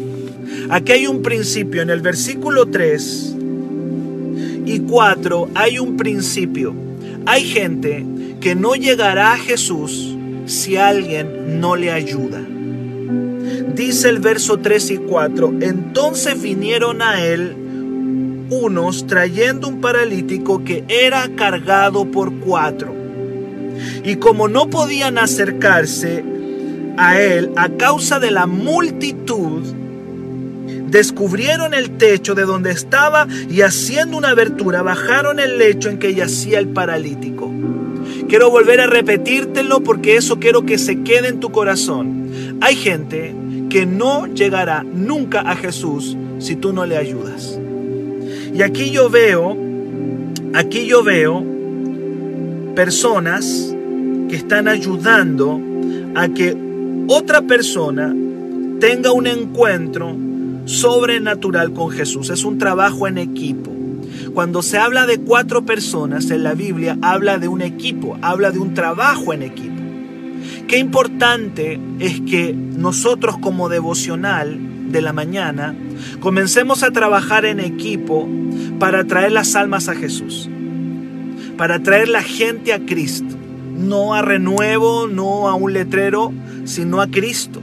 Aquí 0.70 0.92
hay 0.92 1.06
un 1.06 1.20
principio, 1.20 1.82
en 1.82 1.90
el 1.90 2.00
versículo 2.00 2.64
3 2.64 3.36
y 4.64 4.80
4 4.80 5.50
hay 5.54 5.78
un 5.78 5.98
principio. 5.98 6.74
Hay 7.26 7.44
gente 7.44 8.06
que 8.40 8.54
no 8.54 8.74
llegará 8.74 9.34
a 9.34 9.36
Jesús 9.36 10.16
si 10.46 10.76
alguien 10.76 11.60
no 11.60 11.76
le 11.76 11.90
ayuda. 11.90 12.40
Dice 13.74 14.08
el 14.08 14.18
verso 14.18 14.60
3 14.60 14.92
y 14.92 14.96
4, 14.96 15.54
entonces 15.60 16.40
vinieron 16.40 17.02
a 17.02 17.22
él 17.22 17.54
unos 18.48 19.06
trayendo 19.06 19.68
un 19.68 19.82
paralítico 19.82 20.64
que 20.64 20.84
era 20.88 21.28
cargado 21.36 22.10
por 22.10 22.32
cuatro 22.40 22.99
y 24.04 24.16
como 24.16 24.48
no 24.48 24.70
podían 24.70 25.18
acercarse 25.18 26.24
a 26.96 27.20
él 27.20 27.50
a 27.56 27.68
causa 27.70 28.18
de 28.20 28.30
la 28.30 28.46
multitud, 28.46 29.62
descubrieron 30.88 31.74
el 31.74 31.92
techo 31.92 32.34
de 32.34 32.42
donde 32.42 32.70
estaba 32.70 33.26
y 33.48 33.62
haciendo 33.62 34.16
una 34.16 34.30
abertura 34.30 34.82
bajaron 34.82 35.38
el 35.38 35.58
lecho 35.58 35.88
en 35.88 35.98
que 35.98 36.14
yacía 36.14 36.58
el 36.58 36.68
paralítico. 36.68 37.50
Quiero 38.28 38.50
volver 38.50 38.80
a 38.80 38.86
repetírtelo 38.86 39.80
porque 39.80 40.16
eso 40.16 40.38
quiero 40.38 40.64
que 40.64 40.78
se 40.78 41.02
quede 41.02 41.28
en 41.28 41.40
tu 41.40 41.50
corazón. 41.50 42.58
Hay 42.60 42.76
gente 42.76 43.34
que 43.68 43.86
no 43.86 44.26
llegará 44.26 44.82
nunca 44.84 45.40
a 45.40 45.56
Jesús 45.56 46.16
si 46.38 46.56
tú 46.56 46.72
no 46.72 46.86
le 46.86 46.96
ayudas. 46.96 47.58
Y 48.54 48.62
aquí 48.62 48.90
yo 48.90 49.08
veo, 49.10 49.56
aquí 50.54 50.86
yo 50.86 51.02
veo 51.02 51.44
personas 52.74 53.69
que 54.30 54.36
están 54.36 54.68
ayudando 54.68 55.60
a 56.14 56.28
que 56.28 56.56
otra 57.08 57.42
persona 57.42 58.14
tenga 58.78 59.10
un 59.10 59.26
encuentro 59.26 60.16
sobrenatural 60.66 61.72
con 61.72 61.90
Jesús. 61.90 62.30
Es 62.30 62.44
un 62.44 62.56
trabajo 62.56 63.08
en 63.08 63.18
equipo. 63.18 63.72
Cuando 64.32 64.62
se 64.62 64.78
habla 64.78 65.06
de 65.06 65.18
cuatro 65.18 65.66
personas 65.66 66.30
en 66.30 66.44
la 66.44 66.54
Biblia, 66.54 66.96
habla 67.02 67.38
de 67.38 67.48
un 67.48 67.60
equipo, 67.60 68.16
habla 68.22 68.52
de 68.52 68.60
un 68.60 68.72
trabajo 68.74 69.32
en 69.32 69.42
equipo. 69.42 69.82
Qué 70.68 70.78
importante 70.78 71.80
es 71.98 72.20
que 72.20 72.54
nosotros 72.54 73.36
como 73.38 73.68
devocional 73.68 74.92
de 74.92 75.02
la 75.02 75.12
mañana 75.12 75.74
comencemos 76.20 76.84
a 76.84 76.92
trabajar 76.92 77.44
en 77.44 77.58
equipo 77.58 78.28
para 78.78 79.04
traer 79.04 79.32
las 79.32 79.56
almas 79.56 79.88
a 79.88 79.96
Jesús, 79.96 80.48
para 81.56 81.82
traer 81.82 82.08
la 82.08 82.22
gente 82.22 82.72
a 82.72 82.78
Cristo, 82.78 83.39
no 83.80 84.14
a 84.14 84.22
renuevo, 84.22 85.08
no 85.08 85.48
a 85.48 85.54
un 85.54 85.72
letrero, 85.72 86.32
sino 86.64 87.00
a 87.00 87.08
Cristo. 87.08 87.60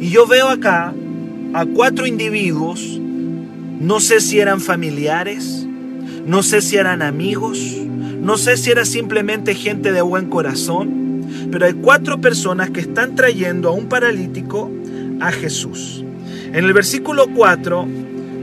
Y 0.00 0.10
yo 0.10 0.26
veo 0.26 0.48
acá 0.48 0.94
a 1.52 1.66
cuatro 1.66 2.06
individuos, 2.06 3.00
no 3.80 4.00
sé 4.00 4.20
si 4.20 4.40
eran 4.40 4.60
familiares, 4.60 5.66
no 6.26 6.42
sé 6.42 6.60
si 6.60 6.76
eran 6.76 7.02
amigos, 7.02 7.58
no 8.20 8.36
sé 8.36 8.56
si 8.56 8.70
era 8.70 8.84
simplemente 8.84 9.54
gente 9.54 9.92
de 9.92 10.02
buen 10.02 10.28
corazón, 10.28 11.48
pero 11.50 11.66
hay 11.66 11.74
cuatro 11.74 12.20
personas 12.20 12.70
que 12.70 12.80
están 12.80 13.14
trayendo 13.14 13.68
a 13.68 13.72
un 13.72 13.88
paralítico 13.88 14.70
a 15.20 15.32
Jesús. 15.32 16.04
En 16.52 16.64
el 16.64 16.72
versículo 16.72 17.26
4 17.34 17.86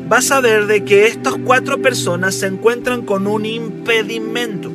vas 0.07 0.31
a 0.31 0.39
ver 0.39 0.67
de 0.67 0.83
que 0.83 1.07
estas 1.07 1.35
cuatro 1.43 1.81
personas 1.81 2.35
se 2.35 2.47
encuentran 2.47 3.01
con 3.01 3.27
un 3.27 3.45
impedimento. 3.45 4.71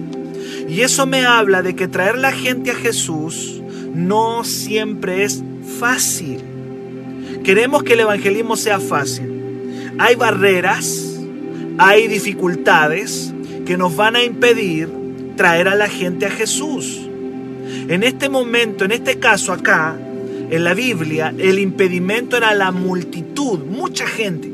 Y 0.73 0.81
eso 0.81 1.05
me 1.05 1.27
habla 1.27 1.61
de 1.61 1.77
que 1.77 1.87
traer 1.87 2.17
la 2.17 2.33
gente 2.33 2.71
a 2.71 2.75
Jesús 2.75 3.61
no 3.93 4.43
siempre 4.43 5.23
es 5.23 5.45
fácil. 5.79 6.41
Queremos 7.45 7.83
que 7.83 7.93
el 7.93 8.01
evangelismo 8.01 8.57
sea 8.57 8.81
fácil. 8.81 9.93
Hay 9.99 10.15
barreras, 10.15 11.19
hay 11.77 12.09
dificultades 12.09 13.35
que 13.67 13.77
nos 13.77 13.95
van 13.95 14.17
a 14.17 14.23
impedir 14.23 14.89
traer 15.37 15.69
a 15.69 15.75
la 15.75 15.91
gente 15.91 16.25
a 16.25 16.31
Jesús. 16.31 17.03
En 17.89 18.03
este 18.03 18.31
momento, 18.31 18.87
en 18.87 18.93
este 18.93 19.19
caso 19.19 19.53
acá, 19.53 19.95
en 20.51 20.65
la 20.65 20.73
Biblia, 20.73 21.35
el 21.37 21.59
impedimento 21.59 22.39
era 22.39 22.55
la 22.55 22.71
multitud, 22.71 23.59
mucha 23.59 24.07
gente. 24.07 24.51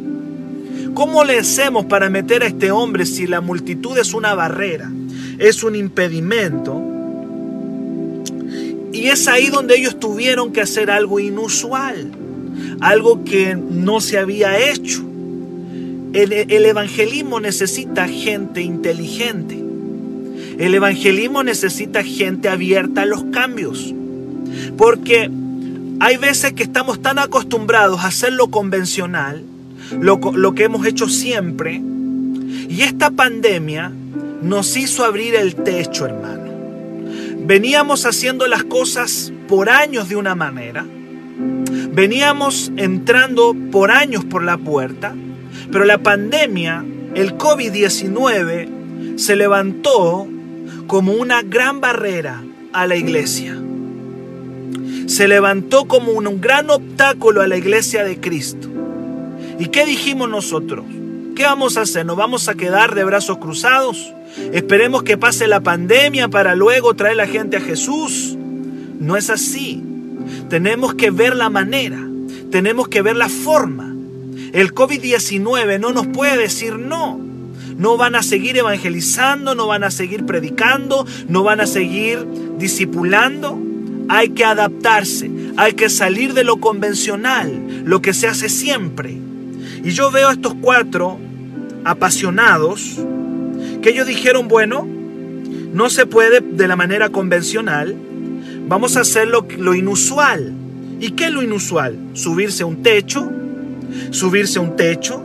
¿Cómo 0.94 1.22
le 1.22 1.38
hacemos 1.38 1.84
para 1.84 2.10
meter 2.10 2.42
a 2.42 2.48
este 2.48 2.72
hombre 2.72 3.06
si 3.06 3.28
la 3.28 3.40
multitud 3.40 3.96
es 3.98 4.14
una 4.14 4.34
barrera, 4.34 4.90
es 5.38 5.62
un 5.62 5.76
impedimento? 5.76 6.82
Y 8.92 9.06
es 9.08 9.28
ahí 9.28 9.48
donde 9.48 9.76
ellos 9.76 10.00
tuvieron 10.00 10.52
que 10.52 10.60
hacer 10.60 10.90
algo 10.90 11.20
inusual, 11.20 12.10
algo 12.80 13.24
que 13.24 13.54
no 13.54 14.00
se 14.00 14.18
había 14.18 14.70
hecho. 14.70 15.02
El, 16.12 16.32
el, 16.32 16.64
evangelismo 16.64 17.38
necesita 17.38 18.08
gente 18.08 18.62
inteligente. 18.62 19.62
El 20.58 20.74
evangelismo 20.74 21.44
necesita 21.44 22.02
gente 22.02 22.48
abierta 22.48 23.02
a 23.02 23.06
los 23.06 23.24
cambios. 23.24 23.94
Porque 24.76 25.30
hay 26.00 26.16
veces 26.16 26.54
que 26.54 26.62
estamos 26.62 27.02
tan 27.02 27.18
acostumbrados 27.18 28.00
a 28.00 28.08
hacer 28.08 28.32
lo 28.32 28.48
convencional, 28.48 29.44
lo, 30.00 30.18
lo 30.34 30.54
que 30.54 30.64
hemos 30.64 30.86
hecho 30.86 31.08
siempre, 31.08 31.82
y 32.68 32.82
esta 32.82 33.10
pandemia 33.10 33.92
nos 34.42 34.76
hizo 34.76 35.04
abrir 35.04 35.34
el 35.34 35.54
techo, 35.54 36.06
hermano. 36.06 36.48
Veníamos 37.40 38.04
haciendo 38.06 38.46
las 38.46 38.64
cosas 38.64 39.32
por 39.48 39.70
años 39.70 40.08
de 40.08 40.16
una 40.16 40.34
manera, 40.34 40.84
veníamos 41.92 42.70
entrando 42.76 43.56
por 43.70 43.90
años 43.90 44.24
por 44.24 44.42
la 44.44 44.58
puerta, 44.58 45.14
pero 45.72 45.84
la 45.84 45.98
pandemia, 45.98 46.84
el 47.14 47.38
COVID-19, 47.38 49.16
se 49.16 49.36
levantó 49.36 50.28
como 50.86 51.12
una 51.12 51.42
gran 51.42 51.80
barrera 51.80 52.42
a 52.72 52.86
la 52.86 52.96
iglesia. 52.96 53.58
Se 55.06 55.26
levantó 55.26 55.86
como 55.86 56.12
un 56.12 56.40
gran 56.40 56.68
obstáculo 56.70 57.40
a 57.40 57.48
la 57.48 57.56
iglesia 57.56 58.04
de 58.04 58.20
Cristo. 58.20 58.68
¿Y 59.58 59.66
qué 59.66 59.86
dijimos 59.86 60.28
nosotros? 60.28 60.84
¿Qué 61.34 61.44
vamos 61.44 61.76
a 61.76 61.82
hacer? 61.82 62.04
¿Nos 62.04 62.16
vamos 62.16 62.48
a 62.48 62.54
quedar 62.54 62.94
de 62.94 63.04
brazos 63.04 63.38
cruzados? 63.38 64.12
Esperemos 64.52 65.02
que 65.02 65.18
pase 65.18 65.46
la 65.46 65.60
pandemia 65.60 66.28
para 66.28 66.54
luego 66.54 66.94
traer 66.94 67.16
la 67.16 67.26
gente 67.26 67.58
a 67.58 67.60
Jesús. 67.60 68.36
No 68.98 69.16
es 69.16 69.30
así. 69.30 69.82
Tenemos 70.48 70.94
que 70.94 71.10
ver 71.10 71.36
la 71.36 71.50
manera, 71.50 72.06
tenemos 72.50 72.88
que 72.88 73.02
ver 73.02 73.16
la 73.16 73.28
forma. 73.28 73.94
El 74.52 74.74
COVID-19 74.74 75.78
no 75.78 75.92
nos 75.92 76.06
puede 76.06 76.36
decir 76.36 76.78
no. 76.78 77.20
No 77.76 77.96
van 77.96 78.16
a 78.16 78.22
seguir 78.22 78.56
evangelizando, 78.56 79.54
no 79.54 79.68
van 79.68 79.84
a 79.84 79.90
seguir 79.90 80.26
predicando, 80.26 81.06
no 81.28 81.44
van 81.44 81.60
a 81.60 81.66
seguir 81.66 82.26
discipulando. 82.58 83.58
Hay 84.08 84.30
que 84.30 84.44
adaptarse, 84.44 85.30
hay 85.56 85.74
que 85.74 85.88
salir 85.90 86.34
de 86.34 86.42
lo 86.42 86.56
convencional, 86.56 87.84
lo 87.84 88.00
que 88.00 88.14
se 88.14 88.26
hace 88.26 88.48
siempre. 88.48 89.16
Y 89.84 89.90
yo 89.90 90.10
veo 90.10 90.28
a 90.28 90.32
estos 90.32 90.54
cuatro 90.60 91.18
apasionados 91.84 92.98
ellos 93.88 94.06
dijeron, 94.06 94.48
bueno, 94.48 94.86
no 95.72 95.90
se 95.90 96.06
puede 96.06 96.40
de 96.40 96.68
la 96.68 96.76
manera 96.76 97.10
convencional, 97.10 97.94
vamos 98.68 98.96
a 98.96 99.00
hacer 99.00 99.28
lo, 99.28 99.46
lo 99.58 99.74
inusual. 99.74 100.52
¿Y 101.00 101.12
qué 101.12 101.26
es 101.26 101.32
lo 101.32 101.42
inusual? 101.42 101.96
Subirse 102.14 102.64
a 102.64 102.66
un 102.66 102.82
techo, 102.82 103.30
subirse 104.10 104.58
a 104.58 104.62
un 104.62 104.76
techo, 104.76 105.22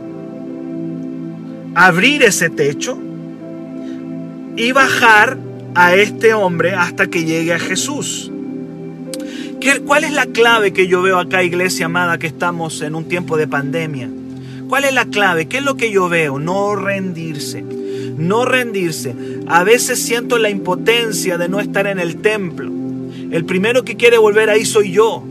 abrir 1.74 2.22
ese 2.22 2.50
techo 2.50 2.96
y 4.56 4.72
bajar 4.72 5.36
a 5.74 5.94
este 5.94 6.34
hombre 6.34 6.74
hasta 6.74 7.08
que 7.08 7.24
llegue 7.24 7.52
a 7.52 7.58
Jesús. 7.58 8.30
¿Qué, 9.60 9.80
¿Cuál 9.80 10.04
es 10.04 10.12
la 10.12 10.26
clave 10.26 10.72
que 10.72 10.86
yo 10.86 11.02
veo 11.02 11.18
acá, 11.18 11.42
iglesia 11.42 11.86
amada, 11.86 12.18
que 12.18 12.26
estamos 12.26 12.80
en 12.82 12.94
un 12.94 13.06
tiempo 13.06 13.36
de 13.36 13.48
pandemia? 13.48 14.08
¿Cuál 14.68 14.84
es 14.84 14.94
la 14.94 15.06
clave? 15.06 15.46
¿Qué 15.46 15.58
es 15.58 15.64
lo 15.64 15.76
que 15.76 15.90
yo 15.90 16.08
veo? 16.08 16.38
No 16.38 16.76
rendirse. 16.76 17.64
No 18.16 18.44
rendirse. 18.44 19.14
A 19.46 19.64
veces 19.64 20.02
siento 20.02 20.38
la 20.38 20.50
impotencia 20.50 21.38
de 21.38 21.48
no 21.48 21.60
estar 21.60 21.86
en 21.86 21.98
el 21.98 22.16
templo. 22.16 22.70
El 23.30 23.44
primero 23.44 23.84
que 23.84 23.96
quiere 23.96 24.18
volver 24.18 24.50
ahí 24.50 24.64
soy 24.64 24.92
yo. 24.92 25.24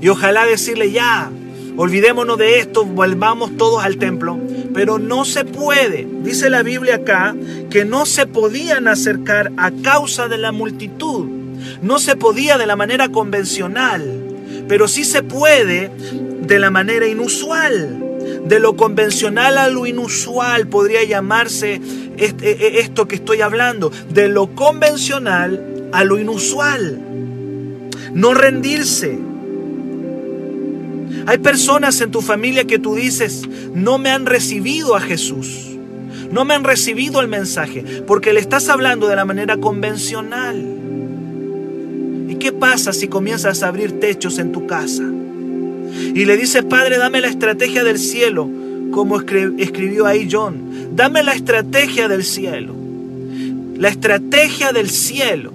Y 0.00 0.08
ojalá 0.08 0.46
decirle 0.46 0.92
ya, 0.92 1.30
olvidémonos 1.76 2.38
de 2.38 2.58
esto, 2.60 2.84
volvamos 2.84 3.56
todos 3.56 3.84
al 3.84 3.96
templo. 3.96 4.38
Pero 4.72 4.98
no 4.98 5.24
se 5.24 5.44
puede. 5.44 6.06
Dice 6.22 6.50
la 6.50 6.62
Biblia 6.62 6.96
acá 6.96 7.34
que 7.70 7.84
no 7.84 8.06
se 8.06 8.26
podían 8.26 8.88
acercar 8.88 9.52
a 9.56 9.70
causa 9.70 10.28
de 10.28 10.38
la 10.38 10.52
multitud. 10.52 11.26
No 11.82 11.98
se 11.98 12.16
podía 12.16 12.58
de 12.58 12.66
la 12.66 12.76
manera 12.76 13.08
convencional. 13.08 14.22
Pero 14.68 14.88
sí 14.88 15.04
se 15.04 15.22
puede 15.22 15.90
de 16.46 16.58
la 16.58 16.70
manera 16.70 17.06
inusual. 17.06 17.98
De 18.44 18.60
lo 18.60 18.76
convencional 18.76 19.58
a 19.58 19.68
lo 19.68 19.86
inusual 19.86 20.66
podría 20.66 21.04
llamarse 21.04 21.80
esto 22.16 23.08
que 23.08 23.16
estoy 23.16 23.40
hablando. 23.40 23.90
De 24.10 24.28
lo 24.28 24.54
convencional 24.54 25.88
a 25.92 26.04
lo 26.04 26.18
inusual. 26.18 27.00
No 28.14 28.34
rendirse. 28.34 29.18
Hay 31.26 31.38
personas 31.38 32.00
en 32.00 32.10
tu 32.10 32.20
familia 32.20 32.64
que 32.64 32.78
tú 32.78 32.94
dices, 32.94 33.42
no 33.74 33.98
me 33.98 34.10
han 34.10 34.26
recibido 34.26 34.96
a 34.96 35.00
Jesús. 35.00 35.68
No 36.30 36.44
me 36.44 36.54
han 36.54 36.64
recibido 36.64 37.20
el 37.20 37.28
mensaje 37.28 37.84
porque 38.06 38.32
le 38.32 38.40
estás 38.40 38.68
hablando 38.68 39.06
de 39.06 39.16
la 39.16 39.24
manera 39.24 39.58
convencional. 39.58 40.78
¿Y 42.28 42.36
qué 42.36 42.52
pasa 42.52 42.92
si 42.94 43.08
comienzas 43.08 43.62
a 43.62 43.68
abrir 43.68 44.00
techos 44.00 44.38
en 44.38 44.50
tu 44.50 44.66
casa? 44.66 45.04
Y 46.14 46.24
le 46.24 46.36
dices, 46.38 46.64
Padre, 46.64 46.96
dame 46.96 47.20
la 47.20 47.28
estrategia 47.28 47.84
del 47.84 47.98
cielo, 47.98 48.48
como 48.90 49.20
escribió 49.20 50.06
ahí 50.06 50.26
John. 50.30 50.71
Dame 50.94 51.22
la 51.22 51.32
estrategia 51.32 52.08
del 52.08 52.24
cielo. 52.24 52.74
La 53.76 53.88
estrategia 53.88 54.72
del 54.72 54.90
cielo. 54.90 55.52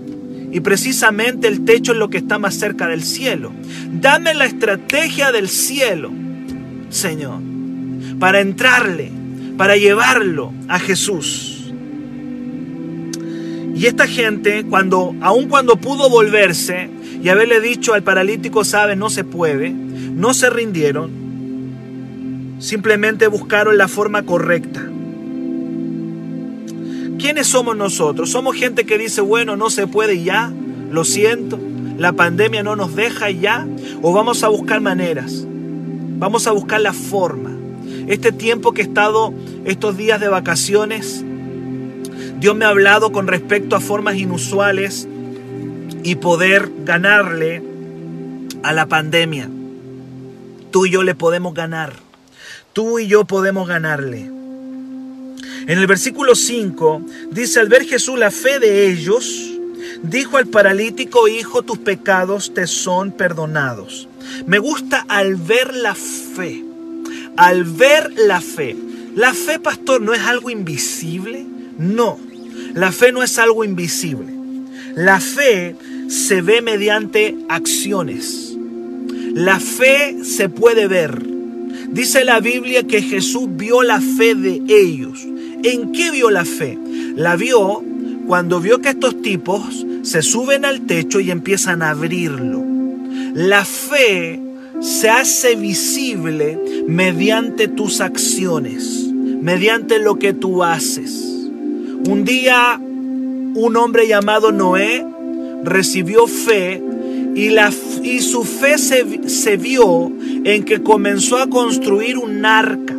Y 0.52 0.62
precisamente 0.62 1.48
el 1.48 1.66
techo 1.66 1.92
es 1.92 1.98
lo 1.98 2.10
que 2.10 2.18
está 2.18 2.40
más 2.40 2.56
cerca 2.56 2.88
del 2.88 3.04
cielo. 3.04 3.52
Dame 3.92 4.34
la 4.34 4.46
estrategia 4.46 5.32
del 5.32 5.50
cielo, 5.50 6.12
Señor, 6.90 7.40
para 8.18 8.40
entrarle, 8.40 9.12
para 9.58 9.76
llevarlo 9.76 10.54
a 10.68 10.80
Jesús. 10.80 11.72
Y 13.76 13.86
esta 13.86 14.08
gente, 14.08 14.66
cuando, 14.66 15.16
aun 15.22 15.48
cuando 15.48 15.76
pudo 15.76 16.10
volverse 16.10 16.90
y 17.22 17.30
haberle 17.30 17.62
dicho 17.62 17.94
al 17.94 18.02
paralítico, 18.02 18.64
sabe, 18.64 18.96
no 18.96 19.12
se 19.12 19.24
puede, 19.24 19.70
no 19.70 20.34
se 20.34 20.50
rindieron, 20.50 21.12
simplemente 22.58 23.28
buscaron 23.28 23.78
la 23.78 23.88
forma 23.88 24.24
correcta. 24.24 24.90
¿Quiénes 27.20 27.48
somos 27.48 27.76
nosotros? 27.76 28.30
Somos 28.30 28.56
gente 28.56 28.86
que 28.86 28.98
dice, 28.98 29.22
bueno, 29.22 29.56
no 29.56 29.70
se 29.70 29.88
puede 29.88 30.24
ya, 30.24 30.52
lo 30.92 31.04
siento. 31.04 31.60
la 31.98 32.14
pandemia 32.14 32.62
no 32.62 32.76
nos 32.76 32.96
deja 32.96 33.32
ya 33.32 33.68
o 34.04 34.14
vamos 34.14 34.44
a 34.44 34.50
buscar 34.50 34.82
maneras. 34.82 35.46
Vamos 36.20 36.46
a 36.46 36.52
buscar 36.52 36.80
la 36.82 36.94
forma. 36.94 37.52
Este 38.08 38.32
tiempo 38.32 38.72
que 38.72 38.82
he 38.82 38.86
estado, 38.86 39.34
estos 39.66 39.98
días 39.98 40.20
de 40.20 40.28
vacaciones, 40.28 41.24
Dios 42.40 42.56
me 42.56 42.66
ha 42.66 42.70
hablado 42.70 43.12
con 43.12 43.28
respecto 43.28 43.76
a 43.76 43.80
formas 43.80 44.16
inusuales 44.16 45.08
y 46.04 46.16
poder 46.16 46.72
ganarle 46.86 47.64
a 48.62 48.74
la 48.74 48.86
pandemia. 48.86 49.50
Tú 50.70 50.86
y 50.86 50.92
yo 50.92 51.02
le 51.02 51.16
podemos 51.16 51.56
ganar. 51.56 51.94
Tú 52.74 53.00
y 53.00 53.08
yo 53.08 53.26
podemos 53.26 53.68
ganarle. 53.68 54.37
En 55.68 55.80
el 55.80 55.86
versículo 55.86 56.34
5 56.34 57.02
dice, 57.32 57.60
al 57.60 57.68
ver 57.68 57.84
Jesús 57.84 58.18
la 58.18 58.32
fe 58.32 58.58
de 58.60 58.90
ellos, 58.90 59.52
dijo 60.02 60.38
al 60.38 60.48
paralítico, 60.48 61.28
hijo, 61.28 61.62
tus 61.62 61.78
pecados 61.78 62.54
te 62.54 62.68
son 62.68 63.12
perdonados. 63.12 64.08
Me 64.46 64.60
gusta 64.60 65.06
al 65.10 65.36
ver 65.36 65.76
la 65.76 65.94
fe, 65.94 66.64
al 67.36 67.66
ver 67.66 68.14
la 68.16 68.40
fe. 68.40 68.78
La 69.14 69.34
fe, 69.34 69.60
pastor, 69.60 70.02
no 70.02 70.14
es 70.14 70.22
algo 70.22 70.50
invisible. 70.50 71.46
No, 71.78 72.18
la 72.74 72.94
fe 72.94 73.12
no 73.12 73.22
es 73.22 73.38
algo 73.38 73.66
invisible. 73.66 74.32
La 74.96 75.20
fe 75.20 75.76
se 76.08 76.42
ve 76.42 76.62
mediante 76.62 77.36
acciones. 77.50 78.56
La 79.34 79.60
fe 79.60 80.24
se 80.24 80.48
puede 80.48 80.88
ver. 80.88 81.22
Dice 81.90 82.24
la 82.24 82.40
Biblia 82.40 82.84
que 82.88 83.02
Jesús 83.02 83.48
vio 83.50 83.84
la 83.84 84.00
fe 84.00 84.34
de 84.34 84.62
ellos. 84.68 85.28
¿En 85.68 85.92
qué 85.92 86.12
vio 86.12 86.30
la 86.30 86.46
fe? 86.46 86.80
La 87.18 87.36
vio 87.36 87.84
cuando 88.26 88.62
vio 88.62 88.80
que 88.80 88.88
estos 88.88 89.22
tipos 89.22 89.86
se 90.02 90.22
suben 90.22 90.64
al 90.64 90.86
techo 90.86 91.20
y 91.20 91.30
empiezan 91.30 91.82
a 91.82 91.90
abrirlo. 91.90 92.64
La 93.34 93.66
fe 93.66 94.40
se 94.80 95.10
hace 95.10 95.58
visible 95.58 96.58
mediante 96.88 97.68
tus 97.68 98.00
acciones, 98.00 99.12
mediante 99.42 100.00
lo 100.00 100.18
que 100.18 100.32
tú 100.32 100.64
haces. 100.64 101.12
Un 102.08 102.24
día 102.24 102.80
un 102.80 103.76
hombre 103.76 104.08
llamado 104.08 104.54
Noé 104.54 105.06
recibió 105.66 106.28
fe 106.28 106.82
y, 107.36 107.50
la, 107.50 107.74
y 108.04 108.20
su 108.20 108.46
fe 108.46 108.78
se, 108.78 109.28
se 109.28 109.58
vio 109.58 110.14
en 110.46 110.64
que 110.64 110.82
comenzó 110.82 111.36
a 111.36 111.48
construir 111.48 112.18
un 112.18 112.46
arca. 112.46 112.96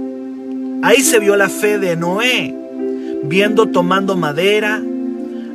Ahí 0.82 1.00
se 1.00 1.18
vio 1.18 1.34
la 1.34 1.48
fe 1.48 1.78
de 1.78 1.96
Noé, 1.96 2.57
viendo 3.24 3.66
tomando 3.66 4.16
madera, 4.16 4.82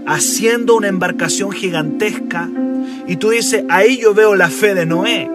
haciendo 0.06 0.76
una 0.76 0.88
embarcación 0.88 1.52
gigantesca. 1.52 2.50
Y 3.08 3.18
tú 3.18 3.30
dices, 3.30 3.64
ahí 3.70 3.98
yo 3.98 4.14
veo 4.14 4.36
la 4.36 4.50
fe 4.50 4.74
de 4.74 4.86
Noé. 4.86 5.30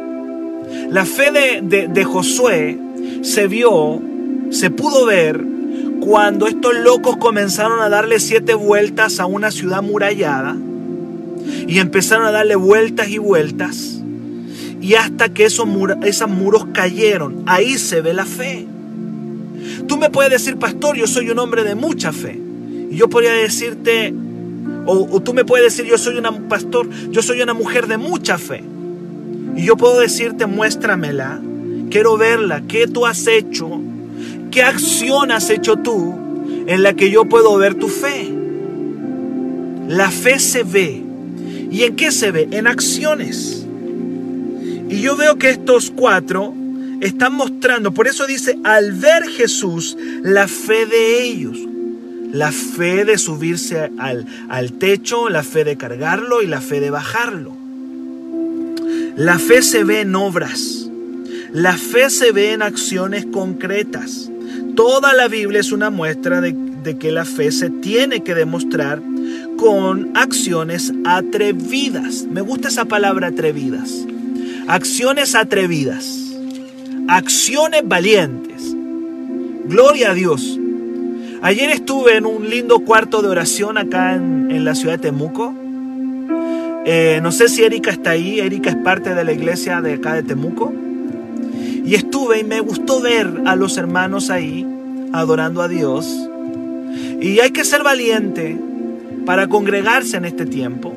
La 0.91 1.05
fe 1.05 1.61
de, 1.63 1.89
de, 1.89 2.05
Josué 2.05 2.79
se 3.23 3.47
vio, 3.47 4.01
se 4.51 4.71
pudo 4.71 5.07
ver 5.07 5.43
cuando 6.01 6.47
estos 6.47 6.75
locos 6.77 7.17
comenzaron 7.17 7.81
a 7.81 7.89
darle 7.89 8.21
siete 8.21 8.55
vueltas 8.55 9.19
a 9.19 9.27
una 9.27 9.51
ciudad 9.51 9.83
murallada 9.83 10.57
y 11.67 11.79
empezaron 11.79 12.27
a 12.27 12.31
darle 12.31 12.57
vueltas 12.57 13.09
y 13.09 13.19
vueltas 13.19 13.99
y 14.81 14.95
hasta 14.95 15.29
que 15.31 15.45
esos, 15.45 15.69
esos 16.05 16.29
muros 16.29 16.67
cayeron. 16.73 17.43
Ahí 17.47 17.79
se 17.79 18.01
ve 18.01 18.15
la 18.15 18.25
fe. 18.25 18.67
Tú 19.87 19.97
me 19.97 20.11
puedes 20.11 20.31
decir, 20.33 20.57
pastor, 20.57 20.97
yo 20.97 21.07
soy 21.07 21.31
un 21.31 21.39
hombre 21.39 21.65
de 21.65 21.75
mucha 21.75 22.13
fe. 22.13 22.41
Y 22.91 22.97
yo 22.97 23.09
podría 23.09 23.33
decirte, 23.33 24.15
o, 24.87 25.09
o 25.11 25.21
tú 25.21 25.35
me 25.35 25.45
puedes 25.45 25.77
decir, 25.77 25.91
yo 25.91 25.99
soy 25.99 26.19
un 26.19 26.49
pastor, 26.49 26.89
yo 27.11 27.23
soy 27.23 27.41
una 27.43 27.55
mujer 27.55 27.87
de 27.87 27.99
mucha 27.99 28.39
fe. 28.39 28.63
Y 29.57 29.65
yo 29.65 29.77
puedo 29.77 30.01
decirte, 30.01 30.47
muéstramela. 30.47 31.41
Quiero 31.91 32.17
verla. 32.17 32.63
¿Qué 32.69 32.87
tú 32.87 33.07
has 33.07 33.27
hecho? 33.27 33.81
¿Qué 34.51 34.63
acción 34.63 35.31
has 35.31 35.51
hecho 35.51 35.77
tú 35.77 36.15
en 36.67 36.83
la 36.83 36.95
que 36.95 37.11
yo 37.11 37.25
puedo 37.25 37.57
ver 37.57 37.75
tu 37.75 37.89
fe? 37.89 38.29
La 39.89 40.11
fe 40.11 40.39
se 40.39 40.63
ve. 40.63 41.03
¿Y 41.71 41.83
en 41.83 41.97
qué 41.97 42.13
se 42.13 42.31
ve? 42.31 42.49
En 42.51 42.67
acciones. 42.67 43.67
Y 44.89 45.01
yo 45.01 45.17
veo 45.17 45.37
que 45.37 45.51
estos 45.51 45.91
cuatro 45.91 46.55
están 47.01 47.35
mostrando, 47.35 47.93
por 47.93 48.09
eso 48.09 48.27
dice, 48.27 48.59
al 48.65 48.93
ver 48.93 49.25
Jesús, 49.29 49.97
la 50.23 50.49
fe 50.49 50.87
de 50.87 51.23
ellos. 51.23 51.59
La 52.33 52.53
fe 52.53 53.07
de 53.07 53.17
subirse 53.17 53.91
al, 53.99 54.27
al 54.51 54.73
techo, 54.75 55.31
la 55.31 55.43
fe 55.43 55.65
de 55.65 55.79
cargarlo 55.79 56.43
y 56.43 56.47
la 56.47 56.61
fe 56.61 56.79
de 56.79 56.91
bajarlo. 56.91 57.57
La 59.17 59.39
fe 59.39 59.63
se 59.63 59.83
ve 59.83 60.03
en 60.03 60.15
obras. 60.15 60.89
La 61.53 61.77
fe 61.77 62.11
se 62.11 62.31
ve 62.31 62.53
en 62.53 62.63
acciones 62.63 63.27
concretas. 63.27 64.31
Toda 64.77 65.13
la 65.13 65.27
Biblia 65.29 65.61
es 65.61 65.73
una 65.73 65.91
muestra 65.91 66.41
de, 66.41 66.55
que 67.01 67.11
la 67.11 67.25
fe 67.25 67.51
se 67.51 67.69
tiene 67.69 68.23
que 68.23 68.35
demostrar 68.35 69.03
con 69.57 70.13
acciones 70.15 70.93
atrevidas. 71.05 72.27
Me 72.31 72.43
gusta 72.43 72.69
esa 72.69 72.85
palabra 72.85 73.27
atrevidas. 73.27 74.07
Acciones 74.69 75.35
atrevidas. 75.35 76.18
Acciones 77.11 77.89
valientes. 77.89 78.77
Gloria 79.65 80.11
a 80.11 80.15
Dios. 80.15 80.61
Ayer 81.41 81.71
estuve 81.71 82.17
en 82.19 82.27
un 82.27 82.51
lindo 82.51 82.81
cuarto 82.81 83.23
de 83.23 83.29
oración 83.29 83.79
acá 83.79 84.15
en, 84.15 84.51
en 84.51 84.67
la 84.67 84.75
ciudad 84.75 84.97
de 84.97 85.05
Temuco. 85.05 85.55
Eh, 86.85 87.21
no 87.23 87.33
sé 87.33 87.49
si 87.49 87.63
Erika 87.65 87.91
está 87.91 88.11
ahí, 88.11 88.41
Erika 88.41 88.69
es 88.69 88.77
parte 88.77 89.15
de 89.15 89.25
la 89.25 89.33
iglesia 89.33 89.81
de 89.81 89.95
acá 89.95 90.13
de 90.13 90.23
Temuco. 90.23 90.71
Y 91.83 91.95
estuve 91.95 92.41
y 92.41 92.45
me 92.45 92.61
gustó 92.61 93.01
ver 93.01 93.41
a 93.47 93.57
los 93.57 93.79
hermanos 93.79 94.29
ahí 94.29 94.67
adorando 95.15 95.63
a 95.63 95.69
Dios. 95.69 96.07
Y 97.23 97.41
hay 97.41 97.53
que 97.53 97.65
ser 97.65 97.83
valiente 97.83 98.59
para 99.25 99.49
congregarse 99.49 100.19
en 100.19 100.27
este 100.27 100.45
tiempo. 100.45 100.95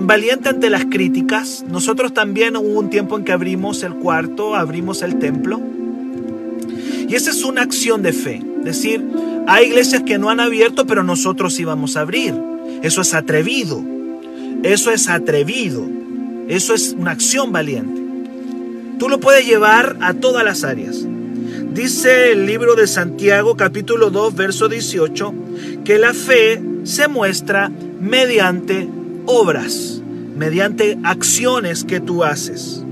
Valiente 0.00 0.48
ante 0.48 0.70
las 0.70 0.84
críticas. 0.86 1.64
Nosotros 1.68 2.14
también 2.14 2.56
hubo 2.56 2.78
un 2.78 2.90
tiempo 2.90 3.16
en 3.16 3.24
que 3.24 3.32
abrimos 3.32 3.82
el 3.82 3.94
cuarto, 3.94 4.54
abrimos 4.54 5.02
el 5.02 5.18
templo. 5.18 5.60
Y 7.08 7.14
esa 7.14 7.30
es 7.30 7.44
una 7.44 7.62
acción 7.62 8.02
de 8.02 8.12
fe. 8.12 8.42
Es 8.58 8.64
decir, 8.64 9.04
hay 9.46 9.66
iglesias 9.66 10.02
que 10.04 10.18
no 10.18 10.30
han 10.30 10.40
abierto, 10.40 10.86
pero 10.86 11.02
nosotros 11.02 11.58
íbamos 11.58 11.96
a 11.96 12.02
abrir. 12.02 12.34
Eso 12.82 13.00
es 13.00 13.14
atrevido. 13.14 13.82
Eso 14.62 14.90
es 14.90 15.08
atrevido. 15.08 15.86
Eso 16.48 16.74
es 16.74 16.94
una 16.98 17.12
acción 17.12 17.50
valiente. 17.52 18.00
Tú 18.98 19.08
lo 19.08 19.20
puedes 19.20 19.46
llevar 19.46 19.96
a 20.00 20.14
todas 20.14 20.44
las 20.44 20.64
áreas. 20.64 21.06
Dice 21.72 22.32
el 22.32 22.46
libro 22.46 22.74
de 22.74 22.86
Santiago 22.86 23.56
capítulo 23.56 24.10
2 24.10 24.34
verso 24.34 24.68
18 24.68 25.34
que 25.84 25.98
la 25.98 26.12
fe 26.12 26.60
se 26.82 27.06
muestra 27.06 27.70
mediante 28.00 28.88
obras, 29.28 30.00
mediante 30.36 30.98
acciones 31.04 31.84
que 31.84 32.00
tú 32.00 32.24
haces. 32.24 32.82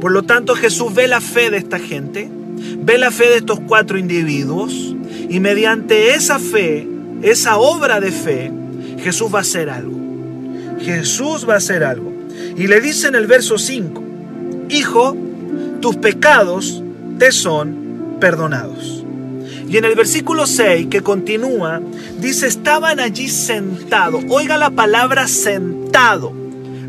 Por 0.00 0.10
lo 0.10 0.22
tanto 0.22 0.54
Jesús 0.54 0.94
ve 0.94 1.06
la 1.06 1.20
fe 1.20 1.50
de 1.50 1.58
esta 1.58 1.78
gente, 1.78 2.30
ve 2.78 2.96
la 2.96 3.10
fe 3.10 3.28
de 3.28 3.36
estos 3.36 3.60
cuatro 3.60 3.98
individuos 3.98 4.96
y 5.28 5.38
mediante 5.38 6.14
esa 6.14 6.38
fe, 6.38 6.88
esa 7.20 7.58
obra 7.58 8.00
de 8.00 8.10
fe, 8.10 8.50
Jesús 9.02 9.32
va 9.32 9.38
a 9.38 9.42
hacer 9.42 9.68
algo. 9.68 9.98
Jesús 10.80 11.46
va 11.46 11.54
a 11.54 11.58
hacer 11.58 11.84
algo. 11.84 12.10
Y 12.56 12.66
le 12.66 12.80
dice 12.80 13.08
en 13.08 13.14
el 13.14 13.26
verso 13.26 13.58
5, 13.58 14.02
Hijo, 14.70 15.14
tus 15.82 15.96
pecados 15.96 16.82
te 17.18 17.32
son 17.32 18.16
perdonados. 18.18 19.04
Y 19.68 19.76
en 19.76 19.84
el 19.84 19.94
versículo 19.94 20.46
6 20.46 20.86
que 20.90 21.02
continúa, 21.02 21.82
dice, 22.20 22.46
estaban 22.46 23.00
allí 23.00 23.28
sentados. 23.28 24.24
Oiga 24.28 24.56
la 24.56 24.70
palabra 24.70 25.26
sentado. 25.28 26.32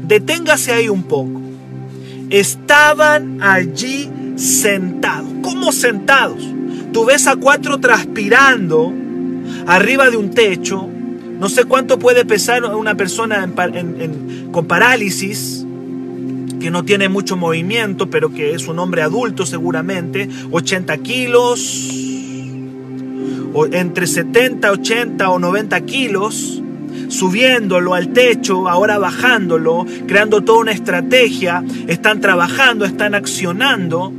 Deténgase 0.04 0.74
ahí 0.74 0.90
un 0.90 1.04
poco. 1.04 1.42
Estaban 2.30 3.42
allí 3.42 4.10
sentados. 4.36 5.30
¿Cómo 5.42 5.72
sentados? 5.72 6.44
Tú 6.94 7.06
ves 7.06 7.28
a 7.28 7.36
cuatro 7.36 7.80
transpirando 7.80 8.94
arriba 9.68 10.10
de 10.10 10.18
un 10.18 10.32
techo, 10.32 10.88
no 11.40 11.50
sé 11.50 11.66
cuánto 11.66 12.00
puede 12.00 12.26
pesar 12.26 12.64
una 12.64 12.96
persona 12.96 13.50
con 14.52 14.66
parálisis, 14.68 15.66
que 16.60 16.70
no 16.70 16.84
tiene 16.86 17.10
mucho 17.10 17.38
movimiento, 17.38 18.10
pero 18.10 18.34
que 18.34 18.54
es 18.54 18.68
un 18.68 18.78
hombre 18.80 19.02
adulto 19.02 19.46
seguramente, 19.46 20.30
80 20.52 20.98
kilos, 21.00 22.11
entre 23.72 24.08
70, 24.08 24.72
80 24.72 25.30
o 25.30 25.40
90 25.40 25.82
kilos, 25.82 26.62
subiéndolo 27.08 27.94
al 27.94 28.10
techo, 28.10 28.70
ahora 28.70 28.98
bajándolo, 28.98 29.86
creando 30.08 30.42
toda 30.42 30.60
una 30.60 30.72
estrategia, 30.72 31.64
están 31.88 32.22
trabajando, 32.22 32.86
están 32.86 33.16
accionando, 33.16 34.14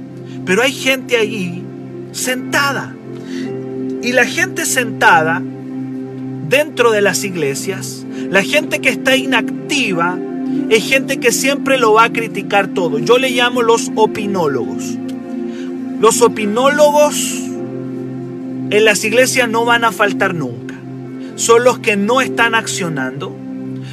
pero 0.45 0.62
hay 0.62 0.73
gente 0.73 1.16
allí 1.16 1.62
sentada. 2.12 2.95
Y 4.03 4.12
la 4.12 4.27
gente 4.27 4.66
sentada 4.66 5.42
dentro 6.49 6.90
de 6.90 7.03
las 7.03 7.25
iglesias, 7.25 8.05
la 8.31 8.42
gente 8.42 8.81
que 8.81 8.90
está 8.90 9.16
inactiva, 9.16 10.18
es 10.68 10.85
gente 10.85 11.18
que 11.18 11.33
siempre 11.33 11.79
lo 11.79 11.95
va 11.95 12.05
a 12.05 12.12
criticar 12.12 12.68
todo. 12.68 12.99
Yo 12.99 13.18
le 13.18 13.31
llamo 13.31 13.62
los 13.62 13.90
opinólogos. 13.95 14.99
Los 16.01 16.21
opinólogos 16.21 17.52
en 18.73 18.87
las 18.87 19.05
iglesias 19.05 19.51
no 19.51 19.67
van 19.67 19.85
a 19.85 19.93
faltar 19.93 20.35
nunca. 20.35 20.75
Son 21.37 21.63
los 21.63 21.79
que 21.79 21.97
no 21.97 22.23
están 22.23 22.55
accionando, 22.55 23.37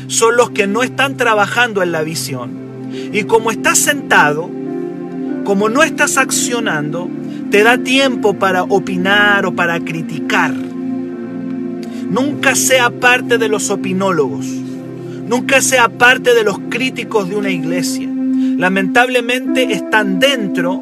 son 0.07 0.37
los 0.37 0.51
que 0.51 0.67
no 0.67 0.83
están 0.83 1.17
trabajando 1.17 1.83
en 1.83 1.91
la 1.91 2.01
visión. 2.01 2.51
Y 3.11 3.23
como 3.23 3.51
estás 3.51 3.77
sentado, 3.77 4.49
como 5.43 5.67
no 5.67 5.83
estás 5.83 6.17
accionando, 6.17 7.09
te 7.51 7.63
da 7.63 7.77
tiempo 7.77 8.35
para 8.35 8.63
opinar 8.63 9.45
o 9.45 9.53
para 9.53 9.81
criticar. 9.81 10.53
Nunca 10.53 12.55
sea 12.55 12.89
parte 12.89 13.37
de 13.37 13.49
los 13.49 13.69
opinólogos. 13.71 14.45
Nunca 14.45 15.61
sea 15.61 15.89
parte 15.89 16.33
de 16.33 16.45
los 16.45 16.57
críticos 16.69 17.29
de 17.29 17.35
una 17.35 17.51
iglesia. 17.51 18.07
Lamentablemente 18.07 19.73
están 19.73 20.19
dentro 20.19 20.81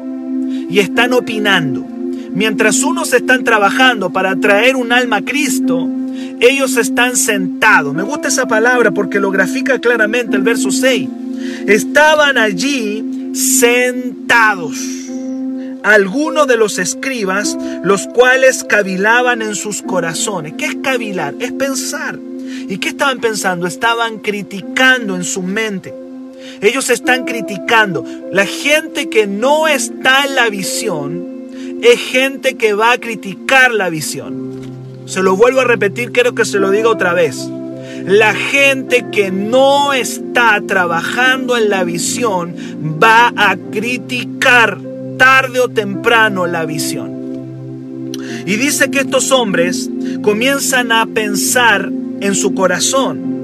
y 0.70 0.78
están 0.78 1.14
opinando. 1.14 1.97
Mientras 2.38 2.84
unos 2.84 3.12
están 3.14 3.42
trabajando 3.42 4.10
para 4.10 4.36
traer 4.36 4.76
un 4.76 4.92
alma 4.92 5.16
a 5.16 5.24
Cristo, 5.24 5.88
ellos 6.38 6.76
están 6.76 7.16
sentados. 7.16 7.92
Me 7.92 8.04
gusta 8.04 8.28
esa 8.28 8.46
palabra 8.46 8.92
porque 8.92 9.18
lo 9.18 9.32
grafica 9.32 9.80
claramente 9.80 10.36
el 10.36 10.42
verso 10.42 10.70
6. 10.70 11.08
Estaban 11.66 12.38
allí 12.38 13.32
sentados 13.34 14.78
algunos 15.82 16.46
de 16.46 16.56
los 16.56 16.78
escribas, 16.78 17.58
los 17.82 18.06
cuales 18.06 18.62
cavilaban 18.62 19.42
en 19.42 19.56
sus 19.56 19.82
corazones. 19.82 20.52
¿Qué 20.56 20.66
es 20.66 20.76
cavilar? 20.76 21.34
Es 21.40 21.50
pensar. 21.50 22.20
¿Y 22.68 22.78
qué 22.78 22.90
estaban 22.90 23.18
pensando? 23.18 23.66
Estaban 23.66 24.20
criticando 24.20 25.16
en 25.16 25.24
su 25.24 25.42
mente. 25.42 25.92
Ellos 26.60 26.88
están 26.88 27.24
criticando. 27.24 28.04
La 28.30 28.46
gente 28.46 29.10
que 29.10 29.26
no 29.26 29.66
está 29.66 30.24
en 30.24 30.36
la 30.36 30.48
visión 30.50 31.37
es 31.82 32.00
gente 32.00 32.56
que 32.56 32.72
va 32.74 32.92
a 32.92 32.98
criticar 32.98 33.72
la 33.72 33.88
visión. 33.88 34.48
Se 35.06 35.22
lo 35.22 35.36
vuelvo 35.36 35.60
a 35.60 35.64
repetir, 35.64 36.12
quiero 36.12 36.34
que 36.34 36.44
se 36.44 36.58
lo 36.58 36.70
diga 36.70 36.88
otra 36.90 37.14
vez. 37.14 37.48
La 38.04 38.34
gente 38.34 39.06
que 39.10 39.30
no 39.30 39.92
está 39.92 40.60
trabajando 40.66 41.56
en 41.56 41.68
la 41.68 41.84
visión 41.84 42.54
va 43.02 43.32
a 43.36 43.56
criticar 43.70 44.78
tarde 45.18 45.60
o 45.60 45.68
temprano 45.68 46.46
la 46.46 46.64
visión. 46.64 48.12
Y 48.46 48.56
dice 48.56 48.90
que 48.90 49.00
estos 49.00 49.30
hombres 49.30 49.90
comienzan 50.22 50.92
a 50.92 51.06
pensar 51.06 51.90
en 52.20 52.34
su 52.34 52.54
corazón. 52.54 53.38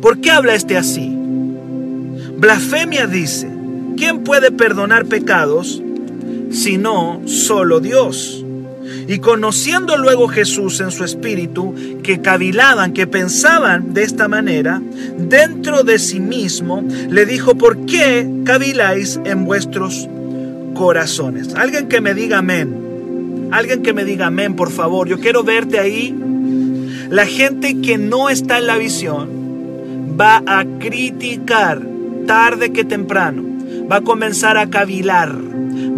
¿Por 0.00 0.20
qué 0.20 0.30
habla 0.30 0.54
este 0.54 0.76
así? 0.76 1.10
Blasfemia 2.36 3.06
dice, 3.06 3.48
¿quién 3.96 4.24
puede 4.24 4.50
perdonar 4.50 5.06
pecados 5.06 5.82
sino 6.54 7.20
solo 7.26 7.80
Dios? 7.80 8.44
Y 9.06 9.18
conociendo 9.18 9.98
luego 9.98 10.28
Jesús 10.28 10.80
en 10.80 10.90
su 10.90 11.04
espíritu, 11.04 11.74
que 12.02 12.20
cavilaban, 12.20 12.92
que 12.92 13.06
pensaban 13.06 13.92
de 13.92 14.02
esta 14.02 14.28
manera, 14.28 14.80
dentro 15.18 15.84
de 15.84 15.98
sí 15.98 16.20
mismo, 16.20 16.82
le 17.10 17.26
dijo, 17.26 17.54
¿por 17.54 17.84
qué 17.86 18.26
caviláis 18.44 19.20
en 19.24 19.44
vuestros 19.44 20.08
corazones? 20.74 21.54
Alguien 21.54 21.88
que 21.88 22.00
me 22.00 22.14
diga 22.14 22.38
amén. 22.38 23.48
Alguien 23.50 23.82
que 23.82 23.92
me 23.92 24.04
diga 24.04 24.26
amén, 24.26 24.56
por 24.56 24.70
favor. 24.70 25.08
Yo 25.08 25.18
quiero 25.20 25.44
verte 25.44 25.78
ahí. 25.78 26.14
La 27.10 27.26
gente 27.26 27.80
que 27.80 27.98
no 27.98 28.30
está 28.30 28.58
en 28.58 28.66
la 28.66 28.78
visión 28.78 30.16
va 30.18 30.42
a 30.46 30.64
criticar 30.78 31.82
tarde 32.26 32.72
que 32.72 32.84
temprano. 32.84 33.44
Va 33.90 33.96
a 33.96 34.00
comenzar 34.00 34.56
a 34.56 34.70
cavilar. 34.70 35.34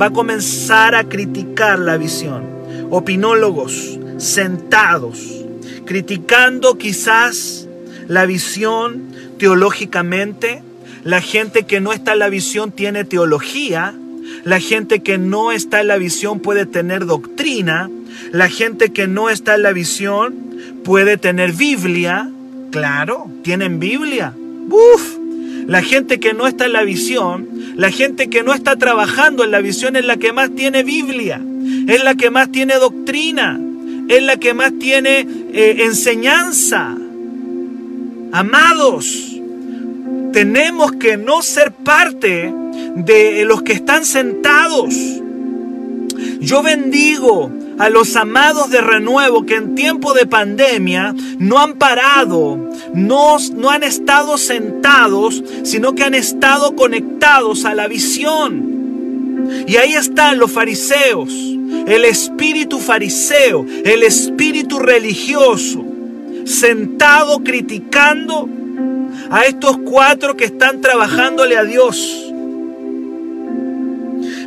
Va 0.01 0.07
a 0.07 0.11
comenzar 0.11 0.95
a 0.95 1.05
criticar 1.05 1.79
la 1.79 1.97
visión. 1.97 2.45
Opinólogos 2.91 3.99
sentados, 4.19 5.45
criticando 5.87 6.77
quizás 6.77 7.67
la 8.07 8.27
visión 8.27 9.15
teológicamente. 9.39 10.63
La 11.03 11.21
gente 11.21 11.65
que 11.65 11.81
no 11.81 11.93
está 11.93 12.13
en 12.13 12.19
la 12.19 12.29
visión 12.29 12.73
tiene 12.73 13.05
teología. 13.05 13.95
La 14.45 14.61
gente 14.61 15.01
que 15.01 15.19
no 15.19 15.53
está 15.53 15.81
en 15.81 15.89
la 15.89 15.97
visión 15.97 16.41
puede 16.41 16.67
tener 16.67 17.07
doctrina. 17.07 17.89
La 18.33 18.49
gente 18.49 18.93
que 18.93 19.07
no 19.07 19.31
está 19.31 19.55
en 19.55 19.63
la 19.63 19.73
visión 19.73 20.35
puede 20.85 21.17
tener 21.17 21.53
Biblia. 21.53 22.31
Claro, 22.71 23.31
tienen 23.43 23.79
Biblia. 23.79 24.35
Uf. 24.69 25.19
La 25.67 25.83
gente 25.83 26.21
que 26.21 26.33
no 26.33 26.47
está 26.47 26.67
en 26.67 26.75
la 26.75 26.85
visión, 26.85 27.49
la 27.77 27.91
gente 27.91 28.29
que 28.29 28.43
no 28.43 28.55
está 28.55 28.77
trabajando 28.77 29.45
en 29.45 29.51
la 29.51 29.61
visión 29.61 29.97
es 29.97 30.05
la 30.05 30.17
que 30.17 30.33
más 30.33 30.51
tiene 30.55 30.83
Biblia, 30.83 31.41
es 31.87 32.03
la 32.03 32.15
que 32.15 32.31
más 32.31 32.51
tiene 32.51 32.75
doctrina, 32.77 33.61
es 34.09 34.23
la 34.23 34.39
que 34.39 34.55
más 34.55 34.73
tiene 34.79 35.27
eh, 35.53 35.77
enseñanza. 35.81 36.97
Amados, 38.33 39.37
tenemos 40.33 40.93
que 40.93 41.17
no 41.17 41.43
ser 41.43 41.73
parte 41.73 42.53
de 42.97 43.45
los 43.45 43.63
que 43.63 43.75
están 43.75 44.05
sentados. 44.05 44.95
Yo 46.41 46.63
bendigo 46.63 47.51
a 47.79 47.91
los 47.91 48.17
amados 48.17 48.71
de 48.71 48.81
renuevo 48.81 49.45
que 49.45 49.57
en 49.57 49.75
tiempo 49.75 50.15
de 50.15 50.27
pandemia 50.27 51.15
no 51.39 51.59
han 51.59 51.75
parado, 51.75 52.71
no, 52.97 53.37
no 53.55 53.71
han 53.71 53.83
estado 53.83 54.39
sentados, 54.39 55.45
sino 55.65 55.95
que 55.95 56.03
han 56.03 56.15
estado 56.15 56.75
conectados 56.75 57.67
a 57.67 57.75
la 57.75 57.89
visión. 57.89 59.45
Y 59.69 59.77
ahí 59.77 59.93
están 59.93 60.39
los 60.39 60.51
fariseos, 60.51 61.29
el 61.87 62.07
espíritu 62.07 62.79
fariseo, 62.79 63.67
el 63.85 64.03
espíritu 64.03 64.79
religioso, 64.79 65.85
sentado 66.47 67.41
criticando 67.41 68.49
a 69.31 69.45
estos 69.45 69.77
cuatro 69.85 70.35
que 70.35 70.47
están 70.47 70.81
trabajándole 70.81 71.59
a 71.59 71.65
Dios. 71.65 72.33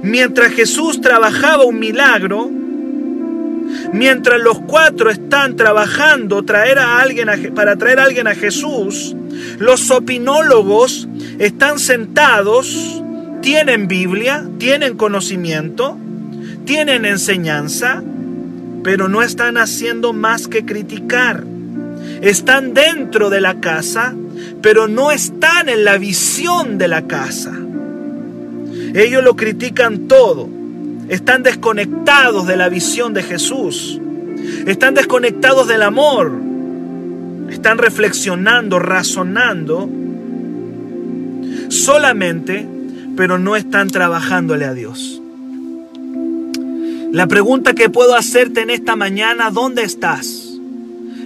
Mientras 0.01 0.53
Jesús 0.53 1.01
trabajaba 1.01 1.65
un 1.65 1.77
milagro, 1.77 2.49
mientras 3.93 4.39
los 4.39 4.59
cuatro 4.61 5.09
están 5.09 5.55
trabajando 5.55 6.43
traer 6.43 6.79
a 6.79 6.99
alguien 6.99 7.29
para 7.53 7.75
traer 7.75 7.99
a 7.99 8.03
alguien 8.03 8.27
a 8.27 8.35
Jesús, 8.35 9.15
los 9.57 9.91
opinólogos 9.91 11.07
están 11.37 11.79
sentados, 11.79 13.01
tienen 13.41 13.87
Biblia, 13.87 14.45
tienen 14.57 14.97
conocimiento, 14.97 15.97
tienen 16.65 17.05
enseñanza, 17.05 18.03
pero 18.83 19.07
no 19.07 19.21
están 19.21 19.57
haciendo 19.57 20.13
más 20.13 20.47
que 20.47 20.65
criticar. 20.65 21.43
Están 22.21 22.73
dentro 22.73 23.29
de 23.29 23.41
la 23.41 23.59
casa, 23.59 24.13
pero 24.61 24.87
no 24.87 25.11
están 25.11 25.69
en 25.69 25.85
la 25.85 25.97
visión 25.97 26.77
de 26.77 26.87
la 26.87 27.07
casa. 27.07 27.53
Ellos 28.93 29.23
lo 29.23 29.35
critican 29.35 30.07
todo. 30.07 30.58
Están 31.09 31.41
desconectados 31.41 32.45
de 32.45 32.55
la 32.55 32.69
visión 32.69 33.13
de 33.13 33.23
Jesús. 33.23 33.99
Están 34.67 34.93
desconectados 34.93 35.67
del 35.67 35.81
amor. 35.81 36.31
Están 37.49 37.79
reflexionando, 37.79 38.77
razonando 38.77 39.89
solamente, 41.69 42.67
pero 43.15 43.39
no 43.39 43.55
están 43.55 43.89
trabajándole 43.89 44.65
a 44.65 44.73
Dios. 44.73 45.21
La 47.11 47.27
pregunta 47.27 47.73
que 47.73 47.89
puedo 47.89 48.15
hacerte 48.15 48.61
en 48.61 48.69
esta 48.69 48.95
mañana, 48.95 49.49
¿dónde 49.49 49.81
estás? 49.81 50.59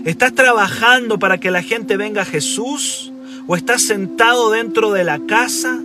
¿Estás 0.05 0.33
trabajando 0.33 1.19
para 1.19 1.39
que 1.39 1.51
la 1.51 1.61
gente 1.61 1.97
venga 1.97 2.21
a 2.21 2.25
Jesús? 2.25 3.11
¿O 3.47 3.57
estás 3.57 3.81
sentado 3.81 4.49
dentro 4.51 4.93
de 4.93 5.03
la 5.03 5.19
casa 5.19 5.77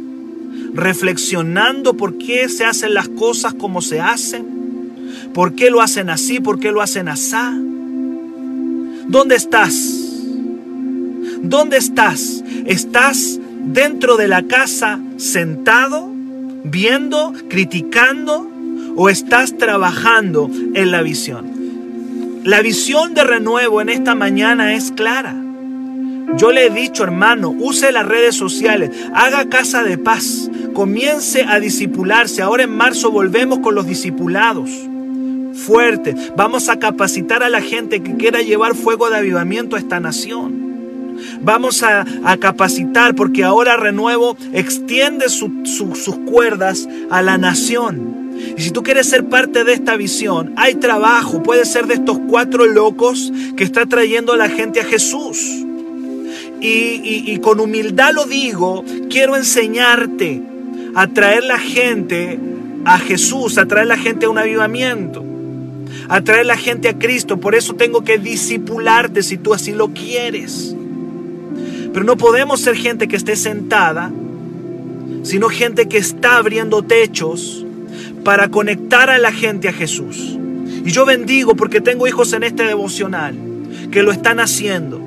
reflexionando 0.72 1.96
por 1.96 2.18
qué 2.18 2.48
se 2.48 2.64
hacen 2.64 2.94
las 2.94 3.08
cosas 3.08 3.54
como 3.54 3.82
se 3.82 4.00
hacen, 4.00 4.46
por 5.34 5.54
qué 5.54 5.70
lo 5.70 5.80
hacen 5.80 6.10
así, 6.10 6.40
por 6.40 6.58
qué 6.58 6.72
lo 6.72 6.82
hacen 6.82 7.08
así. 7.08 7.36
¿Dónde 9.08 9.36
estás? 9.36 9.74
¿Dónde 11.42 11.76
estás? 11.78 12.44
¿Estás 12.66 13.38
dentro 13.64 14.16
de 14.16 14.28
la 14.28 14.42
casa 14.42 15.00
sentado, 15.16 16.10
viendo, 16.64 17.32
criticando 17.48 18.50
o 18.96 19.08
estás 19.08 19.56
trabajando 19.56 20.50
en 20.74 20.90
la 20.90 21.02
visión? 21.02 21.58
La 22.44 22.60
visión 22.60 23.14
de 23.14 23.24
renuevo 23.24 23.80
en 23.80 23.88
esta 23.88 24.14
mañana 24.14 24.74
es 24.74 24.92
clara. 24.92 25.34
Yo 26.36 26.52
le 26.52 26.66
he 26.66 26.70
dicho, 26.70 27.02
hermano, 27.02 27.50
use 27.50 27.90
las 27.90 28.06
redes 28.06 28.36
sociales, 28.36 28.90
haga 29.14 29.48
casa 29.48 29.82
de 29.82 29.98
paz, 29.98 30.50
comience 30.78 31.42
a 31.42 31.58
disipularse. 31.58 32.40
Ahora 32.40 32.62
en 32.62 32.70
marzo 32.70 33.10
volvemos 33.10 33.58
con 33.58 33.74
los 33.74 33.84
discipulados. 33.84 34.70
Fuerte. 35.52 36.14
Vamos 36.36 36.68
a 36.68 36.78
capacitar 36.78 37.42
a 37.42 37.48
la 37.48 37.60
gente 37.60 38.00
que 38.00 38.14
quiera 38.14 38.42
llevar 38.42 38.76
fuego 38.76 39.10
de 39.10 39.16
avivamiento 39.16 39.74
a 39.74 39.80
esta 39.80 39.98
nación. 39.98 41.16
Vamos 41.40 41.82
a, 41.82 42.06
capacitar 42.38 43.16
porque 43.16 43.42
ahora 43.42 43.76
Renuevo 43.76 44.36
extiende 44.52 45.28
sus 45.28 46.14
cuerdas 46.30 46.88
a 47.10 47.22
la 47.22 47.38
nación. 47.38 48.30
Y 48.56 48.62
si 48.62 48.70
tú 48.70 48.84
quieres 48.84 49.08
ser 49.08 49.24
parte 49.24 49.64
de 49.64 49.72
esta 49.72 49.96
visión, 49.96 50.52
hay 50.54 50.76
trabajo. 50.76 51.42
Puede 51.42 51.64
ser 51.64 51.88
de 51.88 51.94
estos 51.94 52.20
cuatro 52.28 52.66
locos 52.66 53.32
que 53.56 53.64
está 53.64 53.84
trayendo 53.86 54.32
a 54.32 54.36
la 54.36 54.48
gente 54.48 54.80
a 54.80 54.84
Jesús. 54.84 55.64
y 56.60 57.36
con 57.40 57.58
humildad 57.58 58.12
lo 58.14 58.26
digo, 58.26 58.84
quiero 59.10 59.34
enseñarte 59.34 60.57
a 60.94 61.06
traer 61.08 61.44
la 61.44 61.58
gente 61.58 62.38
a 62.84 62.98
Jesús, 62.98 63.58
a 63.58 63.66
traer 63.66 63.86
la 63.86 63.98
gente 63.98 64.26
a 64.26 64.30
un 64.30 64.38
avivamiento, 64.38 65.24
a 66.08 66.20
traer 66.20 66.46
la 66.46 66.56
gente 66.56 66.88
a 66.88 66.98
Cristo. 66.98 67.38
Por 67.38 67.54
eso 67.54 67.74
tengo 67.74 68.02
que 68.02 68.18
discipularte 68.18 69.22
si 69.22 69.38
tú 69.38 69.54
así 69.54 69.72
lo 69.72 69.88
quieres. 69.88 70.74
Pero 71.92 72.04
no 72.04 72.16
podemos 72.16 72.60
ser 72.60 72.76
gente 72.76 73.08
que 73.08 73.16
esté 73.16 73.36
sentada, 73.36 74.10
sino 75.22 75.48
gente 75.48 75.88
que 75.88 75.98
está 75.98 76.36
abriendo 76.36 76.82
techos 76.82 77.64
para 78.24 78.48
conectar 78.48 79.10
a 79.10 79.18
la 79.18 79.32
gente 79.32 79.68
a 79.68 79.72
Jesús. 79.72 80.38
Y 80.84 80.90
yo 80.90 81.04
bendigo 81.04 81.54
porque 81.54 81.80
tengo 81.80 82.06
hijos 82.06 82.32
en 82.32 82.42
este 82.44 82.64
devocional 82.64 83.34
que 83.90 84.02
lo 84.02 84.12
están 84.12 84.40
haciendo. 84.40 85.00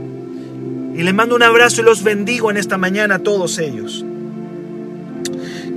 Y 0.95 1.03
les 1.03 1.13
mando 1.13 1.35
un 1.35 1.43
abrazo 1.43 1.81
y 1.81 1.85
los 1.85 2.03
bendigo 2.03 2.51
en 2.51 2.57
esta 2.57 2.77
mañana 2.77 3.15
a 3.15 3.19
todos 3.19 3.57
ellos. 3.57 4.05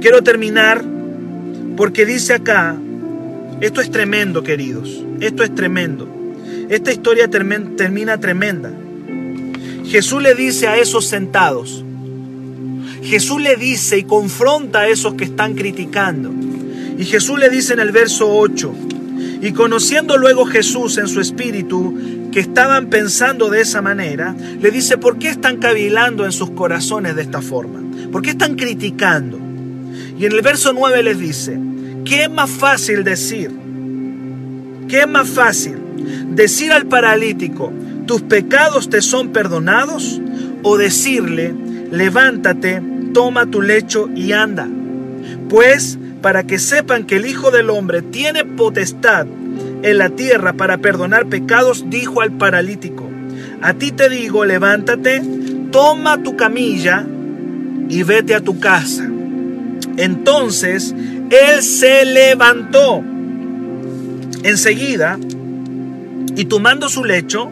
Quiero 0.04 0.22
terminar 0.22 0.84
porque 1.78 2.04
dice 2.04 2.34
acá, 2.34 2.76
esto 3.62 3.80
es 3.80 3.90
tremendo 3.90 4.42
queridos, 4.42 5.02
esto 5.20 5.42
es 5.42 5.54
tremendo. 5.54 6.06
Esta 6.68 6.92
historia 6.92 7.30
termina 7.30 8.20
tremenda. 8.20 8.70
Jesús 9.86 10.22
le 10.22 10.34
dice 10.34 10.68
a 10.68 10.76
esos 10.76 11.06
sentados, 11.06 11.82
Jesús 13.02 13.40
le 13.40 13.56
dice 13.56 13.96
y 13.96 14.02
confronta 14.02 14.80
a 14.80 14.88
esos 14.88 15.14
que 15.14 15.24
están 15.24 15.54
criticando. 15.54 16.30
Y 16.98 17.06
Jesús 17.06 17.38
le 17.38 17.48
dice 17.48 17.72
en 17.72 17.80
el 17.80 17.90
verso 17.90 18.30
8, 18.30 18.74
y 19.40 19.52
conociendo 19.52 20.18
luego 20.18 20.44
Jesús 20.44 20.98
en 20.98 21.08
su 21.08 21.22
espíritu 21.22 22.28
que 22.30 22.40
estaban 22.40 22.90
pensando 22.90 23.48
de 23.48 23.62
esa 23.62 23.80
manera, 23.80 24.36
le 24.60 24.70
dice, 24.70 24.98
¿por 24.98 25.18
qué 25.18 25.30
están 25.30 25.56
cavilando 25.56 26.26
en 26.26 26.32
sus 26.32 26.50
corazones 26.50 27.16
de 27.16 27.22
esta 27.22 27.40
forma? 27.40 27.80
¿Por 28.12 28.20
qué 28.20 28.32
están 28.32 28.54
criticando? 28.54 29.43
Y 30.18 30.26
en 30.26 30.32
el 30.32 30.42
verso 30.42 30.72
9 30.72 31.02
les 31.02 31.18
dice, 31.18 31.58
¿qué 32.04 32.24
es 32.24 32.30
más 32.30 32.50
fácil 32.50 33.04
decir? 33.04 33.50
¿Qué 34.88 35.00
es 35.00 35.08
más 35.08 35.28
fácil? 35.28 35.76
Decir 36.34 36.72
al 36.72 36.86
paralítico, 36.86 37.72
tus 38.06 38.22
pecados 38.22 38.90
te 38.90 39.00
son 39.02 39.30
perdonados, 39.30 40.20
o 40.62 40.78
decirle, 40.78 41.54
levántate, 41.90 42.82
toma 43.12 43.46
tu 43.46 43.62
lecho 43.62 44.08
y 44.14 44.32
anda. 44.32 44.68
Pues 45.48 45.98
para 46.22 46.44
que 46.44 46.58
sepan 46.58 47.04
que 47.04 47.16
el 47.16 47.26
Hijo 47.26 47.50
del 47.50 47.70
Hombre 47.70 48.02
tiene 48.02 48.44
potestad 48.44 49.26
en 49.82 49.98
la 49.98 50.08
tierra 50.08 50.54
para 50.54 50.78
perdonar 50.78 51.26
pecados, 51.26 51.84
dijo 51.90 52.22
al 52.22 52.32
paralítico, 52.32 53.08
a 53.60 53.74
ti 53.74 53.92
te 53.92 54.08
digo, 54.08 54.44
levántate, 54.44 55.22
toma 55.70 56.22
tu 56.22 56.34
camilla 56.36 57.06
y 57.88 58.02
vete 58.02 58.34
a 58.34 58.40
tu 58.40 58.58
casa. 58.58 59.08
Entonces 59.96 60.94
él 61.30 61.62
se 61.62 62.04
levantó 62.04 63.02
enseguida 64.42 65.18
y 66.36 66.44
tomando 66.46 66.88
su 66.88 67.04
lecho, 67.04 67.50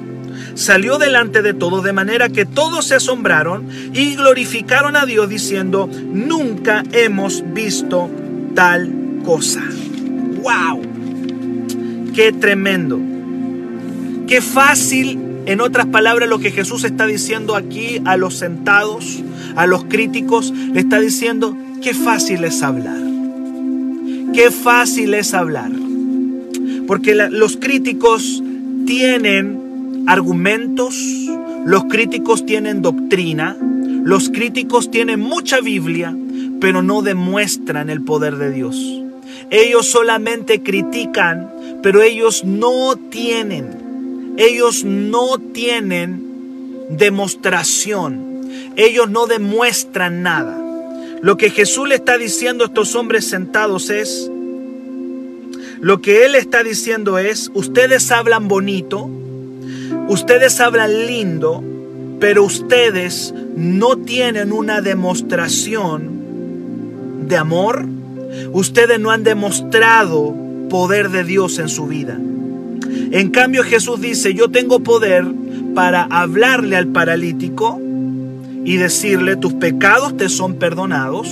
salió 0.54 0.98
delante 0.98 1.42
de 1.42 1.54
todos, 1.54 1.82
de 1.84 1.92
manera 1.92 2.28
que 2.28 2.44
todos 2.44 2.86
se 2.86 2.96
asombraron 2.96 3.68
y 3.92 4.16
glorificaron 4.16 4.96
a 4.96 5.06
Dios 5.06 5.28
diciendo, 5.28 5.88
nunca 5.88 6.82
hemos 6.92 7.44
visto 7.52 8.10
tal 8.54 8.92
cosa. 9.24 9.62
¡Wow! 10.42 10.82
¡Qué 12.14 12.32
tremendo! 12.32 13.00
¡Qué 14.26 14.40
fácil! 14.40 15.18
En 15.44 15.60
otras 15.60 15.86
palabras, 15.86 16.28
lo 16.28 16.38
que 16.38 16.52
Jesús 16.52 16.84
está 16.84 17.06
diciendo 17.06 17.56
aquí 17.56 18.00
a 18.04 18.16
los 18.16 18.34
sentados, 18.34 19.22
a 19.56 19.66
los 19.66 19.84
críticos, 19.84 20.52
le 20.52 20.80
está 20.80 21.00
diciendo, 21.00 21.56
Qué 21.82 21.94
fácil 21.94 22.44
es 22.44 22.62
hablar. 22.62 23.02
Qué 24.32 24.52
fácil 24.52 25.14
es 25.14 25.34
hablar. 25.34 25.72
Porque 26.86 27.16
los 27.16 27.56
críticos 27.56 28.40
tienen 28.86 30.04
argumentos, 30.06 30.94
los 31.66 31.84
críticos 31.86 32.46
tienen 32.46 32.82
doctrina, 32.82 33.56
los 34.04 34.30
críticos 34.30 34.92
tienen 34.92 35.18
mucha 35.18 35.60
Biblia, 35.60 36.16
pero 36.60 36.82
no 36.82 37.02
demuestran 37.02 37.90
el 37.90 38.02
poder 38.02 38.36
de 38.36 38.52
Dios. 38.52 39.02
Ellos 39.50 39.88
solamente 39.90 40.62
critican, 40.62 41.50
pero 41.82 42.00
ellos 42.00 42.44
no 42.44 42.94
tienen, 43.10 44.34
ellos 44.36 44.84
no 44.84 45.38
tienen 45.38 46.24
demostración, 46.90 48.40
ellos 48.76 49.10
no 49.10 49.26
demuestran 49.26 50.22
nada. 50.22 50.61
Lo 51.22 51.36
que 51.36 51.50
Jesús 51.50 51.88
le 51.88 51.94
está 51.94 52.18
diciendo 52.18 52.64
a 52.64 52.66
estos 52.66 52.96
hombres 52.96 53.28
sentados 53.28 53.90
es, 53.90 54.28
lo 55.80 56.02
que 56.02 56.26
Él 56.26 56.34
está 56.34 56.64
diciendo 56.64 57.16
es, 57.16 57.48
ustedes 57.54 58.10
hablan 58.10 58.48
bonito, 58.48 59.08
ustedes 60.08 60.58
hablan 60.58 61.06
lindo, 61.06 61.62
pero 62.18 62.42
ustedes 62.42 63.32
no 63.54 63.98
tienen 63.98 64.52
una 64.52 64.80
demostración 64.80 66.10
de 67.28 67.36
amor, 67.36 67.86
ustedes 68.52 68.98
no 68.98 69.12
han 69.12 69.22
demostrado 69.22 70.34
poder 70.68 71.10
de 71.10 71.22
Dios 71.22 71.60
en 71.60 71.68
su 71.68 71.86
vida. 71.86 72.18
En 73.12 73.30
cambio 73.30 73.62
Jesús 73.62 74.00
dice, 74.00 74.34
yo 74.34 74.50
tengo 74.50 74.80
poder 74.80 75.24
para 75.72 76.02
hablarle 76.02 76.76
al 76.76 76.88
paralítico, 76.88 77.80
y 78.64 78.76
decirle, 78.76 79.36
tus 79.36 79.54
pecados 79.54 80.16
te 80.16 80.28
son 80.28 80.54
perdonados, 80.54 81.28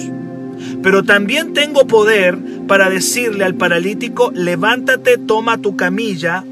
pero 0.83 1.03
también 1.03 1.53
tengo 1.53 1.87
poder 1.87 2.39
para 2.67 2.91
decirle 2.91 3.45
al 3.45 3.55
paralítico, 3.55 4.31
levántate, 4.35 5.19
toma 5.19 5.59
tu 5.59 5.77
camilla 5.77 6.45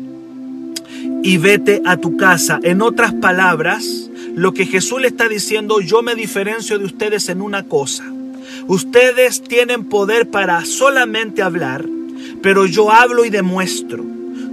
y 1.23 1.37
vete 1.39 1.83
a 1.85 1.97
tu 1.97 2.17
casa. 2.17 2.61
En 2.63 2.83
otras 2.83 3.13
palabras, 3.15 4.11
lo 4.35 4.53
que 4.53 4.67
Jesús 4.67 5.01
le 5.01 5.09
está 5.09 5.29
diciendo, 5.29 5.81
yo 5.81 6.03
me 6.03 6.15
diferencio 6.15 6.79
de 6.79 6.85
ustedes 6.85 7.29
en 7.29 7.43
una 7.43 7.65
cosa. 7.65 8.05
Ustedes 8.67 9.43
tienen 9.43 9.85
poder 9.85 10.29
para 10.29 10.65
solamente 10.65 11.43
hablar, 11.43 11.85
pero 12.43 12.67
yo 12.67 12.93
hablo 12.93 13.25
y 13.25 13.31
demuestro. 13.31 14.05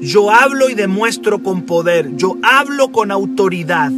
Yo 0.01 0.31
hablo 0.31 0.69
y 0.69 0.73
demuestro 0.73 1.41
con 1.41 1.63
poder. 1.63 2.15
Yo 2.15 2.37
hablo 2.43 2.91
con 2.91 3.11
autoridad. 3.11 3.91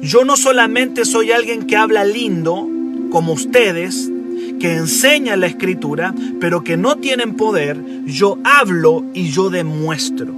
Yo 0.00 0.24
no 0.24 0.36
solamente 0.36 1.04
soy 1.04 1.32
alguien 1.32 1.66
que 1.66 1.76
habla 1.76 2.04
lindo, 2.04 2.68
como 3.10 3.32
ustedes, 3.32 4.10
que 4.60 4.74
enseña 4.74 5.36
la 5.36 5.46
escritura, 5.46 6.14
pero 6.40 6.62
que 6.62 6.76
no 6.76 6.96
tienen 6.96 7.34
poder, 7.34 7.82
yo 8.04 8.38
hablo 8.44 9.04
y 9.14 9.30
yo 9.30 9.50
demuestro. 9.50 10.34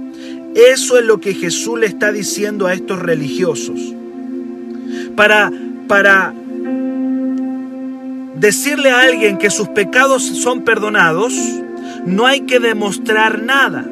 Eso 0.55 0.97
es 0.97 1.05
lo 1.05 1.19
que 1.19 1.33
Jesús 1.33 1.79
le 1.79 1.87
está 1.87 2.11
diciendo 2.11 2.67
a 2.67 2.73
estos 2.73 2.99
religiosos. 2.99 3.79
Para, 5.15 5.51
para 5.87 6.33
decirle 8.35 8.91
a 8.91 9.01
alguien 9.01 9.37
que 9.37 9.49
sus 9.49 9.67
pecados 9.69 10.23
son 10.23 10.63
perdonados, 10.63 11.33
no 12.05 12.25
hay 12.25 12.41
que 12.41 12.59
demostrar 12.59 13.41
nada. 13.41 13.85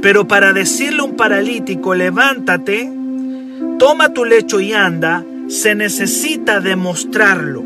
Pero 0.00 0.26
para 0.26 0.52
decirle 0.52 1.00
a 1.00 1.04
un 1.04 1.16
paralítico, 1.16 1.94
levántate, 1.94 2.90
toma 3.78 4.12
tu 4.12 4.24
lecho 4.24 4.60
y 4.60 4.72
anda, 4.72 5.24
se 5.48 5.74
necesita 5.74 6.60
demostrarlo. 6.60 7.64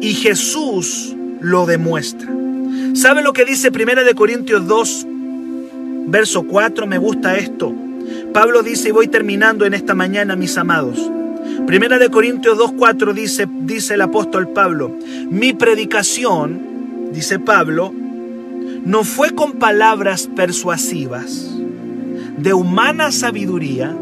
Y 0.00 0.14
Jesús 0.14 1.14
lo 1.40 1.66
demuestra. 1.66 2.30
¿Sabe 2.94 3.22
lo 3.22 3.32
que 3.32 3.44
dice 3.44 3.70
1 3.70 4.04
de 4.04 4.14
Corintios 4.14 4.66
2, 4.66 5.06
verso 6.06 6.42
4? 6.44 6.86
Me 6.86 6.98
gusta 6.98 7.36
esto. 7.36 7.74
Pablo 8.32 8.62
dice, 8.62 8.90
y 8.90 8.92
voy 8.92 9.08
terminando 9.08 9.64
en 9.64 9.74
esta 9.74 9.94
mañana, 9.94 10.36
mis 10.36 10.56
amados. 10.58 10.98
1 11.66 11.98
de 11.98 12.10
Corintios 12.10 12.58
2, 12.58 12.72
4 12.76 13.14
dice, 13.14 13.46
dice 13.62 13.94
el 13.94 14.02
apóstol 14.02 14.48
Pablo, 14.48 14.96
mi 15.30 15.52
predicación, 15.52 17.10
dice 17.12 17.38
Pablo, 17.38 17.92
no 18.84 19.04
fue 19.04 19.30
con 19.30 19.52
palabras 19.52 20.28
persuasivas 20.34 21.54
de 22.36 22.52
humana 22.52 23.12
sabiduría, 23.12 23.96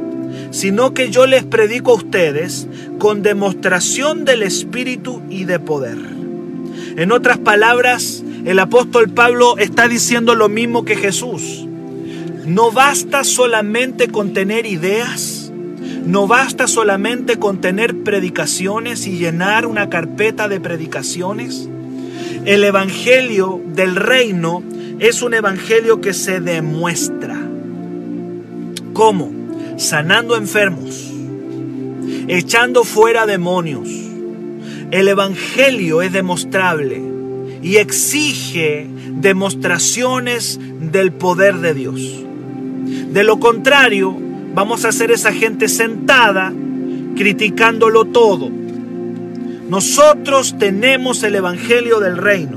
sino 0.53 0.95
que 0.95 1.11
yo 1.11 1.27
les 1.27 1.45
predico 1.45 1.91
a 1.91 1.97
ustedes 1.97 2.69
con 2.99 3.23
demostración 3.23 4.25
del 4.25 4.45
Espíritu 4.45 5.23
y 5.29 5.45
de 5.45 5.59
poder. 5.59 5.99
En 6.97 7.11
otras 7.11 7.39
palabras, 7.39 8.23
el 8.45 8.59
apóstol 8.59 9.09
Pablo 9.09 9.57
está 9.59 9.89
diciendo 9.89 10.35
lo 10.35 10.49
mismo 10.49 10.85
que 10.85 10.95
Jesús. 10.95 11.67
No 12.47 12.71
basta 12.71 13.25
solamente 13.25 14.09
con 14.09 14.33
tener 14.33 14.67
ideas, 14.67 15.39
No 16.05 16.27
basta 16.27 16.67
solamente 16.67 17.39
con 17.39 17.61
tener 17.61 18.03
predicaciones 18.03 19.07
y 19.07 19.19
llenar 19.19 19.67
una 19.67 19.89
carpeta 19.89 20.49
de 20.49 20.59
predicaciones. 20.59 21.69
El 22.45 22.65
Evangelio 22.65 23.61
del 23.67 23.95
reino 23.95 24.65
es 24.99 25.23
un 25.23 25.35
Evangelio 25.35 26.01
que 26.01 26.13
se 26.13 26.41
demuestra. 26.41 27.39
¿Cómo? 28.93 29.42
Sanando 29.83 30.37
enfermos, 30.37 31.13
echando 32.29 32.85
fuera 32.85 33.27
demonios. 33.27 33.89
El 34.93 35.09
Evangelio 35.09 36.03
es 36.03 36.13
demostrable 36.13 37.03
y 37.63 37.79
exige 37.79 38.87
demostraciones 39.17 40.61
del 40.81 41.11
poder 41.11 41.57
de 41.57 41.75
Dios. 41.75 42.01
De 43.13 43.25
lo 43.25 43.41
contrario, 43.41 44.17
vamos 44.55 44.85
a 44.85 44.93
ser 44.93 45.11
esa 45.11 45.33
gente 45.33 45.67
sentada 45.69 46.53
criticándolo 47.17 48.05
todo. 48.05 48.51
Nosotros 49.69 50.55
tenemos 50.61 51.25
el 51.25 51.35
Evangelio 51.35 51.99
del 51.99 52.19
Reino. 52.19 52.57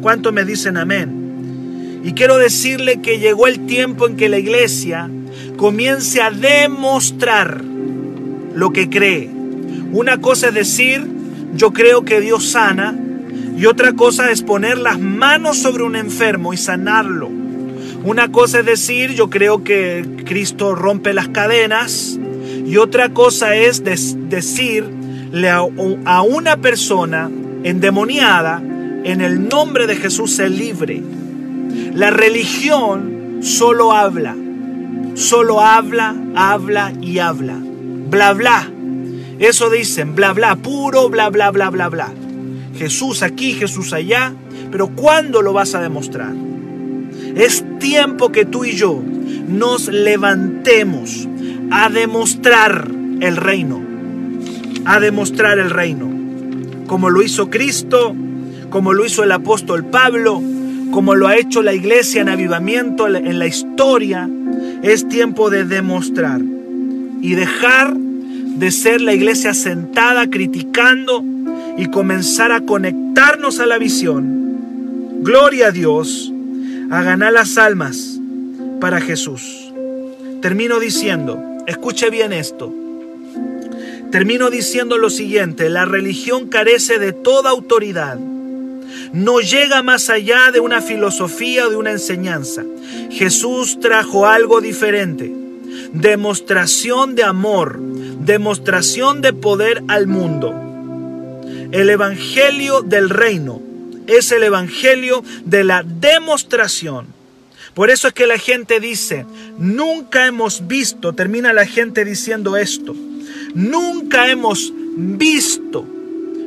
¿Cuánto 0.00 0.32
me 0.32 0.44
dicen 0.44 0.78
amén? 0.78 2.00
Y 2.02 2.10
quiero 2.14 2.38
decirle 2.38 3.00
que 3.00 3.20
llegó 3.20 3.46
el 3.46 3.66
tiempo 3.66 4.08
en 4.08 4.16
que 4.16 4.28
la 4.28 4.40
iglesia 4.40 5.08
comience 5.62 6.20
a 6.20 6.32
demostrar 6.32 7.62
lo 7.62 8.72
que 8.72 8.90
cree. 8.90 9.30
Una 9.92 10.20
cosa 10.20 10.48
es 10.48 10.54
decir, 10.54 11.06
yo 11.54 11.72
creo 11.72 12.04
que 12.04 12.20
Dios 12.20 12.50
sana, 12.50 12.98
y 13.56 13.66
otra 13.66 13.92
cosa 13.92 14.32
es 14.32 14.42
poner 14.42 14.76
las 14.76 14.98
manos 14.98 15.58
sobre 15.58 15.84
un 15.84 15.94
enfermo 15.94 16.52
y 16.52 16.56
sanarlo. 16.56 17.30
Una 18.02 18.32
cosa 18.32 18.58
es 18.58 18.66
decir, 18.66 19.12
yo 19.12 19.30
creo 19.30 19.62
que 19.62 20.04
Cristo 20.24 20.74
rompe 20.74 21.14
las 21.14 21.28
cadenas. 21.28 22.18
Y 22.66 22.76
otra 22.78 23.10
cosa 23.10 23.54
es 23.54 23.84
decirle 23.84 25.48
a 25.48 26.22
una 26.22 26.56
persona 26.56 27.30
endemoniada, 27.62 28.60
en 29.04 29.20
el 29.20 29.48
nombre 29.48 29.86
de 29.86 29.94
Jesús 29.94 30.34
se 30.34 30.48
libre. 30.48 31.00
La 31.94 32.10
religión 32.10 33.38
solo 33.42 33.92
habla, 33.92 34.34
solo 35.14 35.60
habla, 35.60 36.14
habla 36.34 36.92
y 37.00 37.18
habla. 37.18 37.58
Bla, 38.10 38.32
bla. 38.32 38.70
Eso 39.38 39.70
dicen, 39.70 40.14
bla, 40.14 40.32
bla, 40.32 40.56
puro, 40.56 41.08
bla, 41.08 41.28
bla, 41.30 41.50
bla, 41.50 41.70
bla, 41.70 41.88
bla. 41.88 42.12
Jesús 42.76 43.22
aquí, 43.22 43.54
Jesús 43.54 43.92
allá, 43.92 44.32
pero 44.70 44.88
¿cuándo 44.88 45.42
lo 45.42 45.52
vas 45.52 45.74
a 45.74 45.80
demostrar? 45.80 46.32
Es 47.34 47.64
tiempo 47.78 48.30
que 48.30 48.44
tú 48.44 48.64
y 48.64 48.72
yo 48.72 49.02
nos 49.48 49.88
levantemos 49.88 51.28
a 51.70 51.88
demostrar 51.88 52.90
el 53.20 53.36
reino, 53.36 53.82
a 54.84 55.00
demostrar 55.00 55.58
el 55.58 55.70
reino, 55.70 56.10
como 56.86 57.10
lo 57.10 57.22
hizo 57.22 57.50
Cristo, 57.50 58.14
como 58.70 58.92
lo 58.92 59.04
hizo 59.04 59.22
el 59.22 59.32
apóstol 59.32 59.84
Pablo, 59.84 60.42
como 60.90 61.14
lo 61.14 61.28
ha 61.28 61.36
hecho 61.36 61.62
la 61.62 61.72
iglesia 61.72 62.22
en 62.22 62.28
avivamiento 62.28 63.06
en 63.06 63.38
la 63.38 63.46
historia. 63.46 64.28
Es 64.82 65.08
tiempo 65.08 65.48
de 65.48 65.64
demostrar 65.64 66.40
y 67.20 67.34
dejar 67.34 67.94
de 67.94 68.70
ser 68.70 69.00
la 69.00 69.14
iglesia 69.14 69.54
sentada 69.54 70.28
criticando 70.28 71.24
y 71.78 71.86
comenzar 71.86 72.52
a 72.52 72.60
conectarnos 72.62 73.60
a 73.60 73.66
la 73.66 73.78
visión. 73.78 75.22
Gloria 75.22 75.68
a 75.68 75.70
Dios 75.70 76.32
a 76.90 77.02
ganar 77.02 77.32
las 77.32 77.56
almas 77.58 78.20
para 78.80 79.00
Jesús. 79.00 79.72
Termino 80.40 80.80
diciendo, 80.80 81.40
escuche 81.66 82.10
bien 82.10 82.32
esto. 82.32 82.74
Termino 84.10 84.50
diciendo 84.50 84.98
lo 84.98 85.08
siguiente, 85.08 85.70
la 85.70 85.84
religión 85.84 86.48
carece 86.48 86.98
de 86.98 87.12
toda 87.12 87.50
autoridad. 87.50 88.18
No 89.12 89.40
llega 89.40 89.82
más 89.82 90.08
allá 90.08 90.50
de 90.50 90.60
una 90.60 90.80
filosofía 90.80 91.66
o 91.66 91.70
de 91.70 91.76
una 91.76 91.92
enseñanza. 91.92 92.64
Jesús 93.10 93.78
trajo 93.80 94.26
algo 94.26 94.60
diferente. 94.60 95.32
Demostración 95.92 97.14
de 97.14 97.24
amor, 97.24 97.78
demostración 97.78 99.20
de 99.20 99.32
poder 99.32 99.82
al 99.88 100.06
mundo. 100.06 100.54
El 101.72 101.90
Evangelio 101.90 102.82
del 102.82 103.10
Reino 103.10 103.60
es 104.06 104.32
el 104.32 104.42
Evangelio 104.42 105.22
de 105.44 105.64
la 105.64 105.82
demostración. 105.82 107.06
Por 107.74 107.90
eso 107.90 108.08
es 108.08 108.14
que 108.14 108.26
la 108.26 108.38
gente 108.38 108.80
dice, 108.80 109.24
nunca 109.58 110.26
hemos 110.26 110.66
visto, 110.66 111.14
termina 111.14 111.52
la 111.52 111.64
gente 111.64 112.04
diciendo 112.04 112.56
esto, 112.56 112.94
nunca 113.54 114.30
hemos 114.30 114.72
visto, 114.96 115.86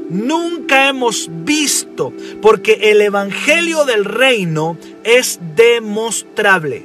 nunca 0.09 0.89
hemos 0.89 1.29
visto, 1.43 2.13
porque 2.41 2.91
el 2.91 3.01
Evangelio 3.01 3.85
del 3.85 4.05
reino 4.05 4.77
es 5.03 5.39
demostrable. 5.55 6.83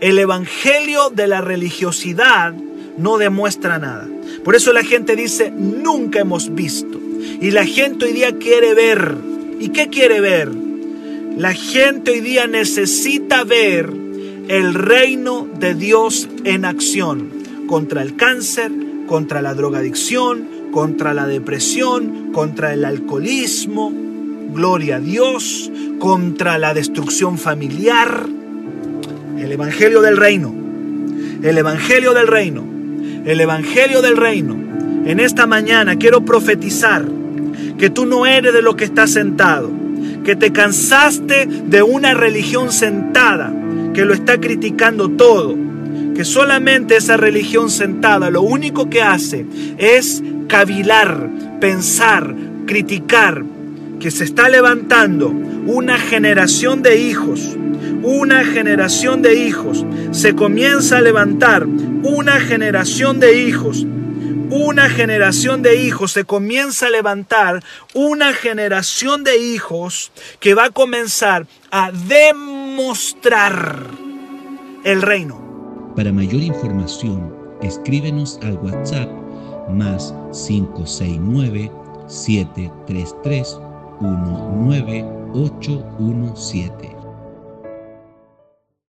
El 0.00 0.18
Evangelio 0.18 1.10
de 1.10 1.26
la 1.26 1.40
religiosidad 1.40 2.52
no 2.96 3.18
demuestra 3.18 3.78
nada. 3.78 4.08
Por 4.44 4.54
eso 4.54 4.72
la 4.72 4.84
gente 4.84 5.16
dice, 5.16 5.50
nunca 5.50 6.20
hemos 6.20 6.54
visto. 6.54 7.00
Y 7.40 7.50
la 7.50 7.64
gente 7.64 8.06
hoy 8.06 8.12
día 8.12 8.38
quiere 8.38 8.74
ver 8.74 9.16
¿Y 9.64 9.68
qué 9.68 9.88
quiere 9.88 10.20
ver? 10.20 10.50
La 11.36 11.54
gente 11.54 12.10
hoy 12.10 12.20
día 12.20 12.46
necesita 12.46 13.44
ver 13.44 13.90
el 14.48 14.74
reino 14.74 15.48
de 15.58 15.74
Dios 15.74 16.28
en 16.44 16.64
acción 16.64 17.30
contra 17.66 18.02
el 18.02 18.16
cáncer, 18.16 18.70
contra 19.06 19.42
la 19.42 19.54
drogadicción, 19.54 20.46
contra 20.74 21.14
la 21.14 21.28
depresión, 21.28 22.32
contra 22.32 22.74
el 22.74 22.84
alcoholismo, 22.84 23.92
gloria 24.52 24.96
a 24.96 24.98
Dios, 24.98 25.70
contra 26.00 26.58
la 26.58 26.74
destrucción 26.74 27.38
familiar. 27.38 28.26
El 29.38 29.52
Evangelio 29.52 30.02
del 30.02 30.16
Reino, 30.16 30.52
el 31.44 31.56
Evangelio 31.56 32.12
del 32.12 32.26
Reino, 32.26 32.64
el 33.24 33.40
Evangelio 33.40 34.02
del 34.02 34.16
Reino. 34.16 34.56
En 35.06 35.20
esta 35.20 35.46
mañana 35.46 35.94
quiero 35.94 36.24
profetizar 36.24 37.06
que 37.78 37.88
tú 37.88 38.04
no 38.04 38.26
eres 38.26 38.52
de 38.52 38.62
lo 38.62 38.74
que 38.74 38.84
estás 38.84 39.12
sentado, 39.12 39.70
que 40.24 40.34
te 40.34 40.52
cansaste 40.52 41.46
de 41.46 41.84
una 41.84 42.14
religión 42.14 42.72
sentada 42.72 43.54
que 43.94 44.04
lo 44.04 44.12
está 44.12 44.40
criticando 44.40 45.08
todo, 45.10 45.56
que 46.16 46.24
solamente 46.24 46.96
esa 46.96 47.16
religión 47.16 47.70
sentada 47.70 48.28
lo 48.28 48.42
único 48.42 48.90
que 48.90 49.02
hace 49.02 49.46
es 49.78 50.20
cavilar, 50.48 51.28
pensar, 51.60 52.34
criticar, 52.66 53.44
que 54.00 54.10
se 54.10 54.24
está 54.24 54.48
levantando 54.48 55.28
una 55.28 55.98
generación 55.98 56.82
de 56.82 57.00
hijos, 57.00 57.56
una 58.02 58.44
generación 58.44 59.22
de 59.22 59.34
hijos, 59.34 59.86
se 60.10 60.34
comienza 60.34 60.98
a 60.98 61.00
levantar 61.00 61.66
una 61.66 62.40
generación 62.40 63.20
de 63.20 63.40
hijos 63.40 63.86
una 64.50 64.88
generación 64.88 65.62
de 65.62 65.82
hijos, 65.82 66.12
se 66.12 66.24
comienza 66.24 66.86
a 66.86 66.90
levantar 66.90 67.62
una 67.92 68.32
generación 68.32 69.24
de 69.24 69.36
hijos 69.38 70.12
que 70.38 70.54
va 70.54 70.66
a 70.66 70.70
comenzar 70.70 71.46
a 71.72 71.90
demostrar 71.90 73.86
el 74.84 75.02
reino. 75.02 75.92
Para 75.96 76.12
mayor 76.12 76.42
información, 76.42 77.34
escríbenos 77.62 78.38
al 78.42 78.54
WhatsApp 78.58 79.23
más 79.68 80.14
569 80.32 81.70
733 82.06 83.58
19817. 84.00 86.93